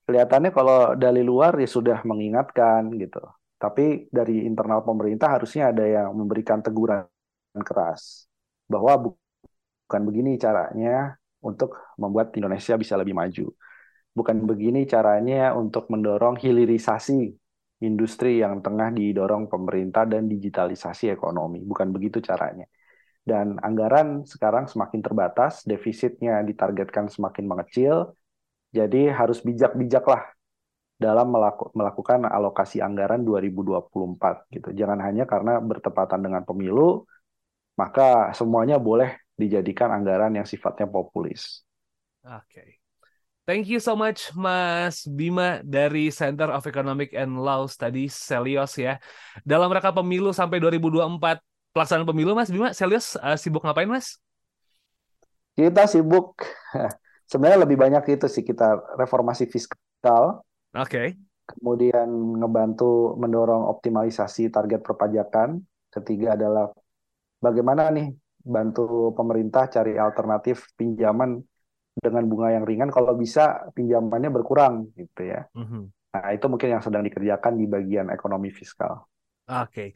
kelihatannya 0.05 0.51
kalau 0.53 0.95
dari 0.95 1.25
luar 1.25 1.57
ya 1.57 1.69
sudah 1.69 2.05
mengingatkan 2.05 2.93
gitu. 2.95 3.21
Tapi 3.59 4.07
dari 4.13 4.47
internal 4.47 4.87
pemerintah 4.87 5.35
harusnya 5.35 5.75
ada 5.75 5.83
yang 5.83 6.15
memberikan 6.15 6.63
teguran 6.63 7.09
keras 7.67 8.31
bahwa 8.71 9.11
bukan 9.11 10.03
begini 10.07 10.39
caranya 10.39 11.19
untuk 11.43 11.75
membuat 11.99 12.31
Indonesia 12.39 12.79
bisa 12.79 12.95
lebih 12.95 13.19
maju 13.19 13.51
bukan 14.19 14.43
begini 14.51 14.83
caranya 14.91 15.55
untuk 15.55 15.87
mendorong 15.87 16.43
hilirisasi 16.43 17.31
industri 17.87 18.43
yang 18.43 18.59
tengah 18.59 18.91
didorong 18.91 19.47
pemerintah 19.47 20.03
dan 20.03 20.27
digitalisasi 20.27 21.15
ekonomi. 21.15 21.63
Bukan 21.63 21.95
begitu 21.95 22.19
caranya. 22.19 22.67
Dan 23.29 23.61
anggaran 23.61 24.25
sekarang 24.25 24.65
semakin 24.73 25.05
terbatas, 25.05 25.61
defisitnya 25.69 26.41
ditargetkan 26.41 27.13
semakin 27.13 27.45
mengecil, 27.45 28.17
jadi 28.73 29.13
harus 29.13 29.45
bijak-bijaklah 29.45 30.33
dalam 30.97 31.29
melaku, 31.29 31.69
melakukan 31.77 32.25
alokasi 32.25 32.81
anggaran 32.81 33.23
2024 33.29 34.49
gitu. 34.49 34.69
Jangan 34.73 34.99
hanya 35.05 35.29
karena 35.29 35.61
bertepatan 35.61 36.25
dengan 36.25 36.43
pemilu, 36.49 37.05
maka 37.77 38.33
semuanya 38.33 38.81
boleh 38.81 39.21
dijadikan 39.37 39.93
anggaran 39.93 40.33
yang 40.35 40.49
sifatnya 40.49 40.89
populis. 40.89 41.63
Oke. 42.25 42.49
Okay. 42.49 42.71
Thank 43.49 43.65
you 43.73 43.81
so 43.81 43.97
much 43.97 44.29
Mas 44.37 45.09
Bima 45.09 45.65
dari 45.65 46.13
Center 46.13 46.53
of 46.53 46.69
Economic 46.69 47.17
and 47.17 47.41
Law 47.41 47.65
Studies 47.65 48.13
Celios 48.13 48.77
ya. 48.77 49.01
Dalam 49.41 49.73
rangka 49.73 49.89
pemilu 49.89 50.37
sampai 50.37 50.61
2024 50.61 51.48
pelaksanaan 51.73 52.09
pemilu 52.09 52.33
Mas 52.35 52.51
Bima, 52.53 52.73
Celios 52.73 53.17
uh, 53.21 53.37
sibuk 53.37 53.65
ngapain 53.65 53.89
Mas? 53.89 54.19
Kita 55.59 55.91
sibuk 55.91 56.39
sebenarnya 57.31 57.67
lebih 57.67 57.77
banyak 57.77 58.19
itu 58.19 58.27
sih 58.27 58.43
kita 58.43 58.97
reformasi 58.97 59.47
fiskal. 59.47 60.43
Oke. 60.75 60.89
Okay. 60.89 61.09
Kemudian 61.49 62.09
ngebantu 62.41 63.17
mendorong 63.17 63.69
optimalisasi 63.73 64.53
target 64.53 64.85
perpajakan. 64.85 65.65
Ketiga 65.89 66.37
adalah 66.37 66.69
bagaimana 67.41 67.89
nih 67.89 68.13
bantu 68.45 69.13
pemerintah 69.17 69.69
cari 69.73 69.97
alternatif 69.97 70.73
pinjaman 70.77 71.41
dengan 71.99 72.25
bunga 72.31 72.55
yang 72.55 72.65
ringan 72.65 72.91
kalau 72.95 73.17
bisa 73.19 73.69
pinjamannya 73.75 74.31
berkurang 74.31 74.93
gitu 74.95 75.27
ya. 75.27 75.49
Mm-hmm. 75.57 75.83
Nah 76.15 76.27
itu 76.33 76.47
mungkin 76.47 76.69
yang 76.79 76.83
sedang 76.85 77.03
dikerjakan 77.05 77.59
di 77.59 77.67
bagian 77.67 78.09
ekonomi 78.13 78.49
fiskal. 78.55 79.09
Oke. 79.49 79.73
Okay. 79.73 79.89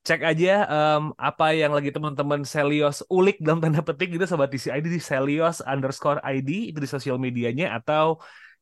Cek 0.00 0.24
aja 0.24 0.64
um, 0.64 1.12
apa 1.20 1.52
yang 1.52 1.76
lagi 1.76 1.92
teman-teman 1.92 2.40
Selios 2.40 3.04
ulik 3.12 3.36
dalam 3.36 3.60
tanda 3.60 3.84
petik 3.84 4.16
gitu 4.16 4.24
sobat 4.24 4.48
TCID 4.48 4.88
di 4.88 4.96
Selios 4.96 5.60
underscore 5.60 6.24
ID 6.24 6.72
itu 6.72 6.78
di 6.80 6.88
sosial 6.88 7.20
medianya 7.20 7.76
atau 7.76 8.16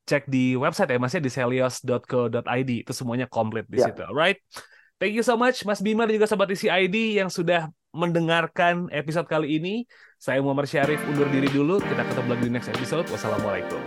cek 0.09 0.25
di 0.27 0.57
website 0.57 0.89
ya 0.89 0.99
masnya 0.99 1.21
di 1.21 1.31
selios.co.id 1.31 2.71
itu 2.83 2.93
semuanya 2.97 3.29
komplit 3.29 3.69
di 3.69 3.79
yeah. 3.79 3.93
situ. 3.93 4.03
Alright. 4.09 4.41
Thank 4.99 5.15
you 5.15 5.23
so 5.23 5.39
much 5.39 5.63
Mas 5.63 5.79
Bima 5.79 6.09
dan 6.09 6.19
juga 6.19 6.27
sobat 6.27 6.51
TCID 6.51 7.23
yang 7.23 7.31
sudah 7.31 7.71
mendengarkan 7.95 8.91
episode 8.91 9.31
kali 9.31 9.63
ini. 9.63 9.87
Saya 10.19 10.43
Muhammad 10.43 10.67
Syarif 10.67 10.99
undur 11.07 11.31
diri 11.31 11.47
dulu. 11.47 11.79
Kita 11.79 12.03
ketemu 12.03 12.29
lagi 12.35 12.43
di 12.43 12.51
next 12.51 12.69
episode. 12.75 13.07
Wassalamualaikum. 13.15 13.79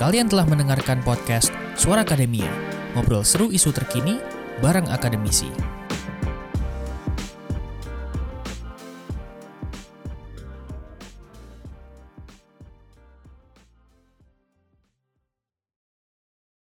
Kalian 0.00 0.32
telah 0.32 0.48
mendengarkan 0.48 1.04
podcast 1.04 1.52
Suara 1.76 2.00
Akademia. 2.00 2.48
Ngobrol 2.96 3.28
seru 3.28 3.52
isu 3.52 3.76
terkini 3.76 4.16
bareng 4.64 4.88
akademisi. 4.88 5.77